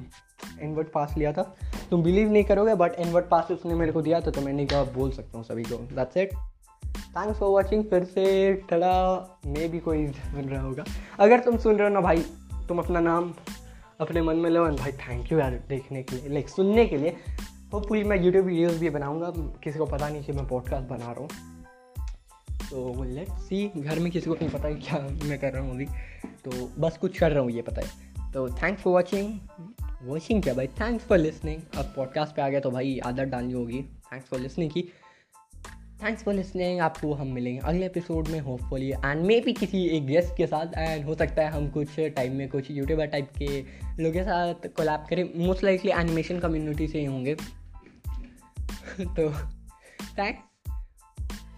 इनवर्ट 0.61 0.91
पास 0.91 1.13
लिया 1.17 1.31
था। 1.33 1.43
तुम 1.89 2.03
बिलीव 2.03 2.31
नहीं 2.31 2.43
करोगे 2.43 2.75
बट 2.75 2.99
इनवर्ट 2.99 3.25
पास 3.29 3.51
उसने 3.51 3.75
मेरे 3.75 3.91
को 3.91 4.01
दिया 4.01 4.19
था 4.21 4.31
तो 4.31 4.41
मैंने 4.41 4.65
कहा 4.65 4.83
बोल 4.95 5.11
सकता 5.11 5.37
हूँ 5.37 5.45
सभी 5.45 5.63
को। 5.63 5.77
That's 5.95 6.17
it 6.17 6.33
thanks 6.33 7.39
for 7.39 7.49
watching 7.49 7.83
फिर 7.83 8.03
से 8.05 8.55
थोड़ा 8.71 8.93
मे 9.47 9.67
भी 9.67 9.79
कोई 9.79 10.07
सुन 10.31 10.49
रहा 10.49 10.61
होगा। 10.61 10.83
अगर 11.19 11.39
तुम 11.39 11.57
सुन 11.57 11.75
रहे 11.75 11.87
हो 11.87 11.93
ना 11.93 12.01
भाई, 12.01 12.25
तुम 12.67 12.79
अपना 12.79 12.99
नाम 12.99 13.33
अपने 13.99 14.21
मन 14.21 14.35
में 14.35 14.49
लो 14.49 14.63
भाई 14.67 14.91
थैंक 14.91 15.31
यू 15.31 15.37
यार, 15.39 15.51
देखने 15.69 16.01
के 16.03 16.15
लिए 16.15 16.29
लाइक 16.29 16.49
सुनने 16.49 16.85
के 16.85 16.97
लिए। 16.97 17.15
होपफुली 17.73 18.03
मैं 18.03 18.17
यूट्यूब 18.23 18.45
वीडियोज़ 18.45 18.79
भी 18.79 18.89
बनाऊँगा, 18.89 19.31
किसी 19.63 19.79
को 19.79 19.85
पता 19.85 20.09
नहीं 20.09 20.23
कि 20.23 20.31
मैं 20.31 20.47
पॉडकास्ट 20.47 20.87
बना 20.87 21.11
रहा 21.11 21.21
हूँ। 21.21 21.29
तो 22.69 23.03
लेट 23.03 23.29
सी 23.39 23.71
घर 23.77 23.99
में 23.99 24.11
किसी 24.11 24.29
को 24.29 24.33
नहीं 24.33 24.49
पता 24.49 24.67
है 24.67 24.75
क्या 24.75 24.99
मैं 25.23 25.39
कर 25.39 25.53
रहा 25.53 25.63
हूँ 25.63 25.73
अभी। 25.73 25.85
तो 26.45 26.69
बस 26.79 26.97
कुछ 26.97 27.17
कर 27.19 27.31
रहा 27.31 27.43
हूँ, 27.43 27.51
ये 27.51 27.61
पता 27.61 27.81
है। 27.81 28.31
तो 28.33 28.47
थैंक्स 28.53 28.81
फॉर 28.81 28.93
वॉचिंग 28.93 29.39
वॉचिंग 30.03 30.41
क्या 30.43 30.53
भाई? 30.53 30.67
थैंक्स 30.67 31.05
फॉर 31.05 31.17
लिसनिंग 31.17 31.61
अब 31.77 31.93
पॉडकास्ट 31.95 32.35
पे 32.35 32.41
आ 32.41 32.49
गया 32.49 32.59
तो 32.59 32.71
भाई 32.71 32.97
आदत 33.05 33.27
डालनी 33.27 33.53
होगी। 33.53 33.81
थैंक्स 34.13 34.27
फॉर 34.27 34.39
लिसनिंग 34.39 34.71
की। 34.71 34.87
थैंक्स 36.03 36.23
फॉर 36.23 36.33
लिसनिंग 36.33 36.79
आपको 36.79 37.13
हम 37.13 37.27
मिलेंगे 37.27 37.59
अगले 37.59 37.85
एपिसोड 37.85 38.27
में 38.27 38.39
होपफुली 38.39 38.89
एंड 38.91 39.21
मे 39.25 39.39
भी 39.39 39.53
किसी 39.53 39.87
एक 39.87 40.05
गेस्ट 40.05 40.37
के 40.37 40.47
साथ 40.47 40.77
एंड 40.77 41.05
हो 41.05 41.15
सकता 41.15 41.41
है 41.41 41.49
हम 41.49 41.69
कुछ 41.69 41.99
टाइम 41.99 42.35
में 42.35 42.49
कुछ 42.49 42.71
यूट्यूबर 42.71 43.05
टाइप 43.05 43.29
के 43.37 43.61
लोगों 43.99 44.11
के 44.11 44.23
साथ 44.23 44.67
कोलैब 44.67 45.05
करें। 45.09 45.45
मोस्ट 45.45 45.63
लाइकली 45.63 45.91
एनिमेशन 45.91 46.39
कम्युनिटी 46.39 46.87
से 46.87 46.99
ही 46.99 47.05
होंगे। 47.05 47.35
तो 49.01 49.29
थैंक्स 50.19 50.71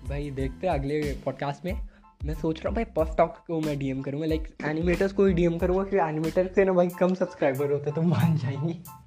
भाई, 0.09 0.31
देखते 0.31 0.67
हैं 0.67 0.73
अगले 0.73 1.01
पॉडकास्ट 1.25 1.65
में। 1.65 1.87
मैं 2.25 2.33
सोच 2.33 2.59
रहा 2.59 2.69
हूँ, 2.69 2.75
भाई 2.75 2.83
पफ 2.83 3.15
टॉक 3.17 3.37
को 3.47 3.61
मैं 3.61 3.79
डीएम 3.79 4.01
करूँगा। 4.01 4.25
लाइक 4.25 4.55
एनिमेटर्स 4.65 5.11
को 5.13 5.25
ही 5.25 5.33
डीएम 5.33 5.57
करूँगा, 5.57 5.83
क्योंकि 5.83 6.09
एनिमेटर 6.09 6.47
से 6.47 6.65
ना 6.65 6.71
भाई 6.71 6.87
कम 6.87 7.13
सब्सक्राइबर 7.13 7.71
होते 7.71 7.91
तो 7.91 8.01
मान 8.01 8.37
जाएँगे। 8.37 9.06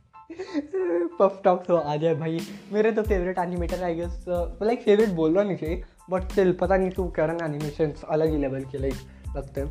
पफ 1.18 1.40
टॉक 1.44 1.64
तो 1.66 1.76
आ 1.76 1.96
जाए 1.96 2.14
भाई। 2.14 2.40
मेरे 2.72 2.92
तो 2.92 3.02
favourite 3.02 3.38
animator 3.38 3.82
I 3.84 3.94
guess 3.94 4.24
like 4.28 4.82
favourite 4.82 5.08
बोल 5.14 5.34
रहा 5.34 5.44
नहीं 5.44 5.56
चाहिए 5.56 5.82
बट 6.10 6.30
स्टिल 6.32 6.52
पता 6.60 6.76
नहीं 6.76 6.90
तू 6.90 7.08
करन 7.16 7.44
एनिमेशन 7.44 7.92
अलग 8.08 8.30
ही 8.30 8.38
लेवल 8.38 8.64
के 8.64 8.78
लाइक 8.78 9.36
लगते 9.36 9.60
हैं। 9.60 9.68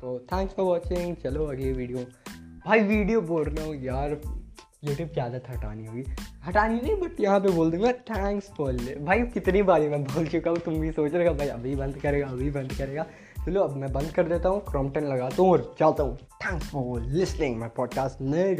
तो 0.00 0.18
थैंक्स 0.32 0.54
फॉर 0.54 0.66
वॉचिंग 0.66 1.16
चलो 1.16 1.46
अगली 1.46 1.72
वीडियो 1.72 2.04
भाई 2.66 2.80
वीडियो 2.82 3.20
बोल 3.22 3.44
रहा 3.44 3.66
हूँ 3.66 3.74
यार 3.84 4.20
यूट्यूब 4.84 5.08
की 5.10 5.20
आदत 5.20 5.44
हटानी 5.50 5.86
होगी। 5.86 6.02
हटानी 6.46 6.80
नहीं 6.80 6.94
बट 7.00 7.20
यहाँ 7.20 7.40
पे 7.40 7.50
बोल 7.50 7.70
दूँगा 7.70 7.92
थैंक्स 8.10 8.50
फॉर 8.56 8.72
भाई 9.00 9.22
कितनी 9.34 9.62
बारी 9.62 9.88
मैं 9.88 10.02
बोल 10.04 10.26
चुका 10.26 10.50
हूँ, 10.50 10.58
तुम 10.58 10.74
भी 10.80 10.90
सोच 10.92 11.14
रहे 11.14 11.28
हो, 11.28 11.34
भाई 11.34 11.48
अभी 11.48 11.74
बंद 11.76 11.96
करेगा, 11.96 12.26
अभी 12.26 12.50
बंद 12.50 12.72
करेगा। 12.72 13.06
चलो 13.46 13.62
अब 13.62 13.76
मैं 13.76 13.92
बंद 13.92 14.10
कर 14.10 14.28
देता 14.28 14.48
हूँ 14.48 14.60
क्रॉम्पटन 14.70 15.04
लगाता 15.04 15.42
हूँ 15.42 15.50
और 15.50 15.74
चाहता 15.78 16.02
हूँ। 16.02 16.16
Thanks 16.44 16.70
for 16.70 17.00
listening 17.02 17.58
my 17.60 17.68
podcast 17.76 18.20
नहीं 18.22 18.54